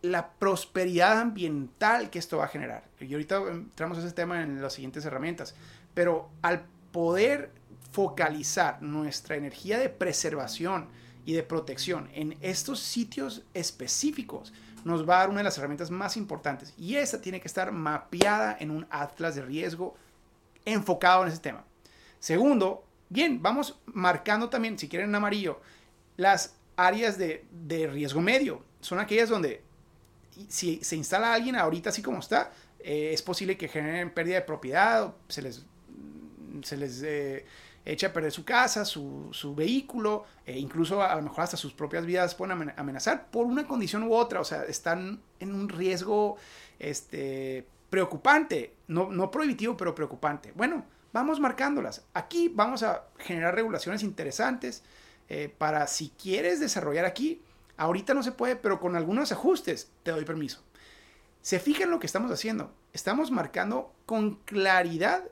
la 0.00 0.30
prosperidad 0.30 1.18
ambiental 1.18 2.08
que 2.08 2.18
esto 2.18 2.38
va 2.38 2.46
a 2.46 2.48
generar. 2.48 2.84
Y 3.00 3.12
ahorita 3.12 3.36
entramos 3.50 3.98
a 3.98 4.00
ese 4.00 4.12
tema 4.12 4.42
en 4.42 4.62
las 4.62 4.72
siguientes 4.72 5.04
herramientas, 5.04 5.54
pero 5.92 6.30
al 6.40 6.64
poder 6.90 7.50
focalizar 7.92 8.82
nuestra 8.82 9.36
energía 9.36 9.78
de 9.78 9.88
preservación 9.88 10.88
y 11.24 11.32
de 11.34 11.42
protección 11.42 12.08
en 12.14 12.36
estos 12.40 12.80
sitios 12.80 13.42
específicos, 13.54 14.52
nos 14.84 15.08
va 15.08 15.16
a 15.16 15.18
dar 15.20 15.30
una 15.30 15.38
de 15.38 15.44
las 15.44 15.58
herramientas 15.58 15.90
más 15.90 16.16
importantes. 16.16 16.72
Y 16.78 16.96
esa 16.96 17.20
tiene 17.20 17.40
que 17.40 17.48
estar 17.48 17.70
mapeada 17.72 18.56
en 18.58 18.70
un 18.70 18.86
atlas 18.90 19.34
de 19.34 19.42
riesgo 19.42 19.94
enfocado 20.64 21.22
en 21.22 21.28
ese 21.28 21.40
tema. 21.40 21.64
Segundo, 22.18 22.84
bien, 23.08 23.42
vamos 23.42 23.78
marcando 23.86 24.48
también, 24.48 24.78
si 24.78 24.88
quieren 24.88 25.10
en 25.10 25.14
amarillo, 25.14 25.60
las 26.16 26.54
áreas 26.76 27.18
de, 27.18 27.44
riesgo 27.92 28.20
medio. 28.20 28.64
Son 28.80 28.98
aquellas 28.98 29.28
donde 29.28 29.62
si 30.48 30.82
se 30.82 30.96
instala 30.96 31.34
alguien 31.34 31.56
ahorita 31.56 31.90
así 31.90 32.02
como 32.02 32.20
está, 32.20 32.52
eh, 32.78 33.10
es 33.12 33.22
posible 33.22 33.58
que 33.58 33.68
generen 33.68 34.10
pérdida 34.10 34.36
de 34.36 34.42
propiedad, 34.42 35.14
se 35.28 35.42
les, 35.42 35.64
se 36.62 36.76
les 36.76 37.02
eh, 37.02 37.44
echa 37.92 38.08
a 38.08 38.12
perder 38.12 38.32
su 38.32 38.44
casa, 38.44 38.84
su, 38.84 39.54
vehículo, 39.56 40.24
e 40.46 40.58
incluso 40.58 41.02
a 41.02 41.14
lo 41.16 41.22
mejor 41.22 41.44
hasta 41.44 41.56
sus 41.56 41.72
propias 41.72 42.06
vidas 42.06 42.34
pueden 42.34 42.72
amenazar 42.76 43.30
por 43.30 43.46
una 43.46 43.66
condición 43.66 44.04
u 44.04 44.14
otra. 44.14 44.40
O 44.40 44.44
sea, 44.44 44.64
están 44.64 45.20
en 45.40 45.54
un 45.54 45.68
riesgo 45.68 46.36
este, 46.78 47.66
preocupante, 47.88 48.74
no, 48.86 49.10
no 49.10 49.30
prohibitivo, 49.30 49.76
pero 49.76 49.94
preocupante. 49.94 50.52
Bueno, 50.54 50.84
vamos 51.12 51.40
marcándolas. 51.40 52.04
Aquí 52.14 52.50
vamos 52.54 52.82
a 52.82 53.04
generar 53.18 53.54
regulaciones 53.54 54.02
interesantes 54.02 54.82
eh, 55.28 55.52
para 55.56 55.86
si 55.86 56.10
quieres 56.10 56.60
desarrollar 56.60 57.04
aquí. 57.04 57.42
Ahorita 57.76 58.14
no 58.14 58.22
se 58.22 58.32
puede, 58.32 58.56
pero 58.56 58.78
con 58.78 58.94
algunos 58.94 59.32
ajustes 59.32 59.90
te 60.02 60.10
doy 60.10 60.24
permiso. 60.24 60.62
Se 61.42 61.58
fijan 61.58 61.90
lo 61.90 61.98
que 61.98 62.06
estamos 62.06 62.30
haciendo. 62.30 62.72
Estamos 62.92 63.30
marcando 63.30 63.92
con 64.06 64.36
claridad 64.44 65.24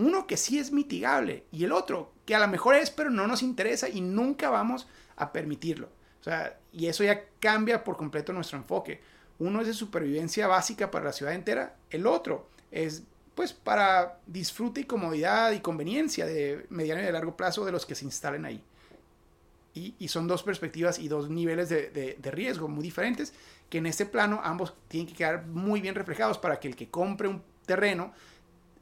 uno 0.00 0.26
que 0.26 0.36
sí 0.36 0.58
es 0.58 0.72
mitigable 0.72 1.44
y 1.52 1.64
el 1.64 1.72
otro 1.72 2.12
que 2.24 2.34
a 2.34 2.38
lo 2.38 2.48
mejor 2.48 2.74
es, 2.74 2.90
pero 2.90 3.10
no 3.10 3.26
nos 3.26 3.42
interesa 3.42 3.88
y 3.88 4.00
nunca 4.00 4.48
vamos 4.48 4.88
a 5.16 5.32
permitirlo. 5.32 5.88
O 6.20 6.24
sea, 6.24 6.58
y 6.72 6.86
eso 6.86 7.04
ya 7.04 7.24
cambia 7.38 7.84
por 7.84 7.96
completo 7.96 8.32
nuestro 8.32 8.58
enfoque. 8.58 9.00
Uno 9.38 9.60
es 9.60 9.66
de 9.66 9.74
supervivencia 9.74 10.46
básica 10.46 10.90
para 10.90 11.06
la 11.06 11.12
ciudad 11.12 11.34
entera, 11.34 11.76
el 11.90 12.06
otro 12.06 12.48
es 12.70 13.02
pues 13.34 13.52
para 13.52 14.18
disfrute 14.26 14.82
y 14.82 14.84
comodidad 14.84 15.52
y 15.52 15.60
conveniencia 15.60 16.26
de 16.26 16.66
mediano 16.68 17.00
y 17.00 17.04
de 17.04 17.12
largo 17.12 17.36
plazo 17.36 17.64
de 17.64 17.72
los 17.72 17.86
que 17.86 17.94
se 17.94 18.04
instalen 18.04 18.44
ahí. 18.44 18.62
Y, 19.72 20.08
son 20.08 20.26
dos 20.26 20.42
perspectivas 20.42 20.98
y 20.98 21.08
dos 21.08 21.30
niveles 21.30 21.68
de, 21.68 21.90
de, 21.90 22.30
riesgo 22.32 22.68
muy 22.68 22.82
diferentes 22.82 23.32
que 23.70 23.78
en 23.78 23.86
este 23.86 24.04
plano 24.04 24.40
ambos 24.42 24.74
tienen 24.88 25.06
que 25.06 25.14
quedar 25.14 25.46
muy 25.46 25.80
bien 25.80 25.94
reflejados 25.94 26.38
para 26.38 26.58
que 26.58 26.68
el 26.68 26.76
que 26.76 26.90
compre 26.90 27.28
un 27.28 27.42
terreno 27.66 28.12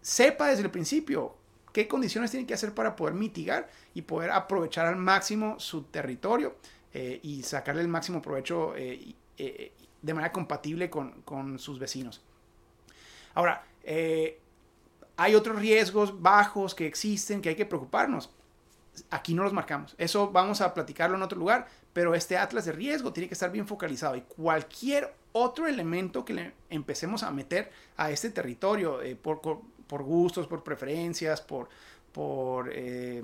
sepa 0.08 0.48
desde 0.48 0.62
el 0.62 0.70
principio 0.70 1.36
qué 1.70 1.86
condiciones 1.86 2.30
tiene 2.30 2.46
que 2.46 2.54
hacer 2.54 2.74
para 2.74 2.96
poder 2.96 3.12
mitigar 3.12 3.68
y 3.92 4.02
poder 4.02 4.30
aprovechar 4.30 4.86
al 4.86 4.96
máximo 4.96 5.60
su 5.60 5.82
territorio 5.82 6.56
eh, 6.94 7.20
y 7.22 7.42
sacarle 7.42 7.82
el 7.82 7.88
máximo 7.88 8.22
provecho 8.22 8.74
eh, 8.74 9.14
eh, 9.36 9.72
de 10.00 10.14
manera 10.14 10.32
compatible 10.32 10.88
con, 10.88 11.58
sus 11.58 11.78
vecinos. 11.78 12.22
Ahora, 13.34 13.66
hay 15.16 15.34
otros 15.34 15.58
riesgos 15.60 16.22
bajos 16.22 16.74
que 16.74 16.86
existen 16.86 17.42
que 17.42 17.50
hay 17.50 17.54
que 17.54 17.66
preocuparnos. 17.66 18.30
Aquí 19.10 19.34
no 19.34 19.42
los 19.42 19.52
marcamos. 19.52 19.94
Eso 19.98 20.30
vamos 20.30 20.62
a 20.62 20.72
platicarlo 20.72 21.16
en 21.16 21.22
otro 21.22 21.38
lugar, 21.38 21.68
pero 21.92 22.14
este 22.14 22.38
atlas 22.38 22.64
de 22.64 22.72
riesgo 22.72 23.12
tiene 23.12 23.28
que 23.28 23.34
estar 23.34 23.52
bien 23.52 23.66
focalizado 23.66 24.16
y 24.16 24.22
cualquier 24.22 25.14
otro 25.32 25.66
elemento 25.66 26.24
que 26.24 26.32
le 26.32 26.54
empecemos 26.70 27.22
a 27.22 27.30
meter 27.30 27.70
a 27.98 28.10
este 28.10 28.30
territorio 28.30 29.00
por, 29.22 29.40
por 29.88 30.02
gustos, 30.02 30.46
por 30.46 30.62
preferencias, 30.62 31.40
por, 31.40 31.68
por 32.12 32.70
eh, 32.72 33.22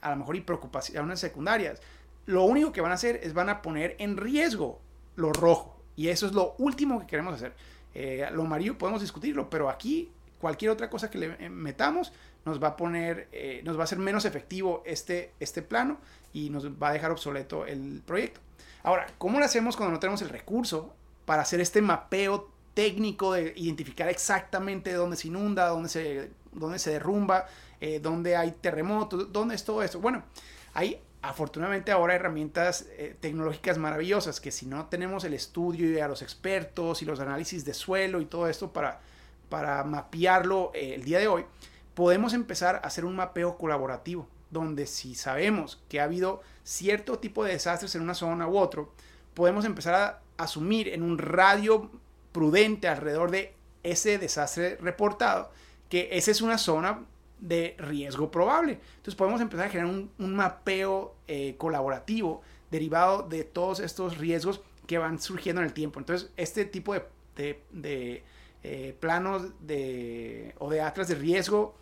a 0.00 0.10
lo 0.10 0.16
mejor 0.16 0.36
y 0.36 0.40
preocupaciones 0.40 1.20
secundarias, 1.20 1.80
lo 2.26 2.44
único 2.44 2.72
que 2.72 2.80
van 2.80 2.90
a 2.90 2.94
hacer 2.94 3.20
es 3.22 3.32
van 3.32 3.48
a 3.48 3.62
poner 3.62 3.96
en 3.98 4.16
riesgo 4.16 4.80
lo 5.16 5.32
rojo. 5.32 5.80
Y 5.96 6.08
eso 6.08 6.26
es 6.26 6.32
lo 6.32 6.54
último 6.58 7.00
que 7.00 7.06
queremos 7.06 7.34
hacer. 7.34 7.54
Eh, 7.94 8.26
lo 8.32 8.42
amarillo 8.42 8.78
podemos 8.78 9.00
discutirlo, 9.00 9.48
pero 9.50 9.68
aquí 9.68 10.10
cualquier 10.40 10.70
otra 10.70 10.90
cosa 10.90 11.10
que 11.10 11.18
le 11.18 11.50
metamos 11.50 12.12
nos 12.44 12.60
va 12.62 12.68
a 12.68 12.76
poner, 12.76 13.28
eh, 13.32 13.62
nos 13.64 13.76
va 13.76 13.82
a 13.82 13.84
hacer 13.84 13.98
menos 13.98 14.24
efectivo 14.24 14.82
este, 14.84 15.32
este 15.38 15.62
plano 15.62 15.98
y 16.32 16.50
nos 16.50 16.66
va 16.70 16.88
a 16.88 16.92
dejar 16.92 17.10
obsoleto 17.10 17.66
el 17.66 18.02
proyecto. 18.04 18.40
Ahora, 18.82 19.06
¿cómo 19.18 19.38
lo 19.38 19.44
hacemos 19.44 19.76
cuando 19.76 19.92
no 19.92 20.00
tenemos 20.00 20.22
el 20.22 20.28
recurso 20.28 20.94
para 21.24 21.42
hacer 21.42 21.60
este 21.60 21.80
mapeo 21.80 22.50
técnico 22.74 23.32
de 23.32 23.52
identificar 23.56 24.08
exactamente 24.08 24.92
dónde 24.92 25.16
se 25.16 25.28
inunda, 25.28 25.68
dónde 25.68 25.88
se, 25.88 26.30
dónde 26.52 26.78
se 26.78 26.90
derrumba, 26.90 27.46
eh, 27.80 28.00
dónde 28.00 28.36
hay 28.36 28.52
terremotos, 28.52 29.32
dónde 29.32 29.54
es 29.54 29.64
todo 29.64 29.82
esto? 29.82 30.00
Bueno, 30.00 30.22
hay 30.74 31.00
afortunadamente 31.22 31.92
ahora 31.92 32.14
herramientas 32.14 32.86
eh, 32.96 33.16
tecnológicas 33.20 33.78
maravillosas 33.78 34.40
que 34.40 34.50
si 34.50 34.66
no 34.66 34.86
tenemos 34.86 35.24
el 35.24 35.34
estudio 35.34 35.90
y 35.90 36.00
a 36.00 36.08
los 36.08 36.20
expertos 36.22 37.00
y 37.02 37.04
los 37.04 37.20
análisis 37.20 37.64
de 37.64 37.74
suelo 37.74 38.20
y 38.20 38.26
todo 38.26 38.48
esto 38.48 38.72
para, 38.72 39.00
para 39.48 39.84
mapearlo 39.84 40.72
eh, 40.74 40.94
el 40.94 41.04
día 41.04 41.20
de 41.20 41.28
hoy, 41.28 41.44
podemos 41.94 42.32
empezar 42.32 42.76
a 42.76 42.86
hacer 42.88 43.04
un 43.04 43.14
mapeo 43.14 43.56
colaborativo 43.56 44.28
donde 44.50 44.86
si 44.86 45.14
sabemos 45.14 45.80
que 45.88 46.00
ha 46.00 46.04
habido 46.04 46.42
cierto 46.64 47.18
tipo 47.18 47.44
de 47.44 47.52
desastres 47.52 47.94
en 47.94 48.02
una 48.02 48.14
zona 48.14 48.46
u 48.48 48.58
otro, 48.58 48.92
podemos 49.34 49.64
empezar 49.64 49.94
a 49.94 50.20
asumir 50.36 50.88
en 50.88 51.02
un 51.02 51.18
radio 51.18 51.90
prudente 52.32 52.88
alrededor 52.88 53.30
de 53.30 53.54
ese 53.82 54.18
desastre 54.18 54.76
reportado 54.76 55.50
que 55.88 56.08
esa 56.12 56.30
es 56.30 56.40
una 56.40 56.56
zona 56.56 57.04
de 57.38 57.76
riesgo 57.78 58.30
probable. 58.30 58.78
Entonces 58.96 59.14
podemos 59.14 59.42
empezar 59.42 59.66
a 59.66 59.68
generar 59.68 59.92
un, 59.92 60.34
mapeo 60.34 61.14
eh, 61.28 61.54
colaborativo 61.58 62.40
derivado 62.70 63.24
de 63.24 63.44
todos 63.44 63.80
estos 63.80 64.16
riesgos 64.16 64.62
que 64.86 64.96
van 64.96 65.20
surgiendo 65.20 65.60
en 65.60 65.66
el 65.66 65.74
tiempo. 65.74 65.98
Entonces 66.00 66.30
este 66.38 66.64
tipo 66.64 66.94
de, 66.94 68.22
eh, 68.62 68.96
planos 69.00 69.50
de, 69.60 70.54
o 70.58 70.70
de 70.70 70.80
atlas 70.80 71.08
de 71.08 71.16
riesgo 71.16 71.74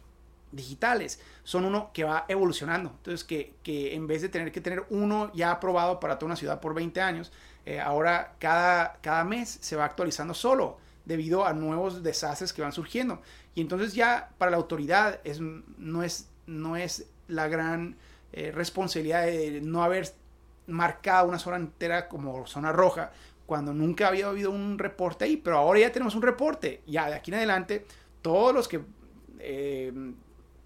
digitales 0.53 1.20
son 1.44 1.64
uno 1.64 1.90
que 1.92 2.05
va 2.05 2.24
evolucionando. 2.28 2.90
Entonces 2.96 3.24
que, 3.24 3.94
en 3.94 4.07
vez 4.07 4.22
de 4.22 4.28
tener 4.28 4.51
que 4.51 4.61
tener 4.61 4.84
uno 4.90 5.32
ya 5.34 5.53
aprobado 5.53 6.01
para 6.01 6.18
toda 6.18 6.28
una 6.28 6.36
ciudad 6.36 6.61
por 6.61 6.74
20 6.74 7.01
años, 7.01 7.32
eh, 7.66 7.80
ahora 7.80 8.34
cada, 8.38 8.98
cada 9.02 9.24
mes 9.24 9.58
se 9.61 9.76
va 9.76 9.84
actualizando 9.84 10.34
solo 10.34 10.78
debido 11.04 11.46
a 11.46 11.52
nuevos 11.52 12.02
desastres 12.02 12.52
que 12.52 12.62
van 12.62 12.72
surgiendo. 12.72 13.20
Y 13.54 13.61
entonces 13.61 13.94
ya 13.94 14.30
para 14.38 14.50
la 14.50 14.56
autoridad 14.56 15.20
es, 15.24 15.40
no, 15.40 16.02
es, 16.02 16.28
no 16.46 16.76
es 16.76 17.06
la 17.28 17.48
gran 17.48 17.96
eh, 18.32 18.52
responsabilidad 18.52 19.26
de 19.26 19.61
no 19.61 19.82
haber 19.82 20.12
marcado 20.66 21.28
una 21.28 21.38
zona 21.38 21.56
entera 21.56 22.08
como 22.08 22.46
zona 22.46 22.70
roja 22.72 23.11
cuando 23.46 23.74
nunca 23.74 24.06
había 24.06 24.28
habido 24.28 24.52
un 24.52 24.78
reporte 24.78 25.24
ahí, 25.24 25.36
pero 25.36 25.58
ahora 25.58 25.80
ya 25.80 25.90
tenemos 25.90 26.14
un 26.14 26.22
reporte. 26.22 26.82
Ya 26.86 27.08
de 27.08 27.16
aquí 27.16 27.32
en 27.32 27.38
adelante, 27.38 27.84
todos 28.22 28.54
los 28.54 28.68
que 28.68 28.80
eh, 29.40 29.92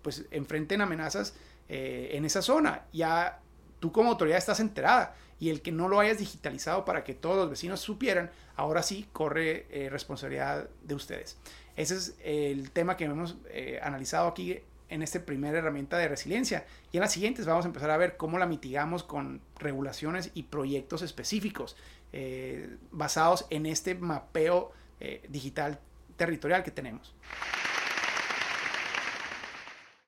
pues 0.02 0.26
enfrenten 0.30 0.82
amenazas 0.82 1.34
eh, 1.70 2.10
en 2.12 2.26
esa 2.26 2.42
zona, 2.42 2.82
ya 2.92 3.40
tú 3.80 3.90
como 3.90 4.10
autoridad 4.10 4.36
estás 4.36 4.60
enterada 4.60 5.14
y 5.40 5.50
el 5.50 5.62
que 5.62 5.72
no 5.72 5.88
lo 5.88 6.00
hayas 6.00 6.18
digitalizado 6.18 6.84
para 6.84 7.04
que 7.04 7.14
todos 7.14 7.36
los 7.36 7.50
vecinos 7.50 7.80
supieran, 7.80 8.30
ahora 8.56 8.82
sí 8.82 9.08
corre 9.12 9.66
responsabilidad 9.90 10.68
de 10.82 10.94
ustedes. 10.94 11.36
Ese 11.76 11.96
es 11.96 12.14
el 12.22 12.70
tema 12.70 12.96
que 12.96 13.04
hemos 13.04 13.36
eh, 13.48 13.80
analizado 13.82 14.28
aquí 14.28 14.58
en 14.88 15.02
esta 15.02 15.24
primera 15.24 15.58
herramienta 15.58 15.98
de 15.98 16.08
resiliencia. 16.08 16.66
Y 16.92 16.98
en 16.98 17.00
las 17.00 17.12
siguientes 17.12 17.46
vamos 17.46 17.64
a 17.64 17.68
empezar 17.68 17.90
a 17.90 17.96
ver 17.96 18.16
cómo 18.16 18.38
la 18.38 18.46
mitigamos 18.46 19.02
con 19.02 19.40
regulaciones 19.58 20.30
y 20.34 20.44
proyectos 20.44 21.02
específicos 21.02 21.76
eh, 22.12 22.76
basados 22.92 23.46
en 23.50 23.66
este 23.66 23.96
mapeo 23.96 24.72
eh, 25.00 25.22
digital 25.28 25.80
territorial 26.16 26.62
que 26.62 26.70
tenemos. 26.70 27.12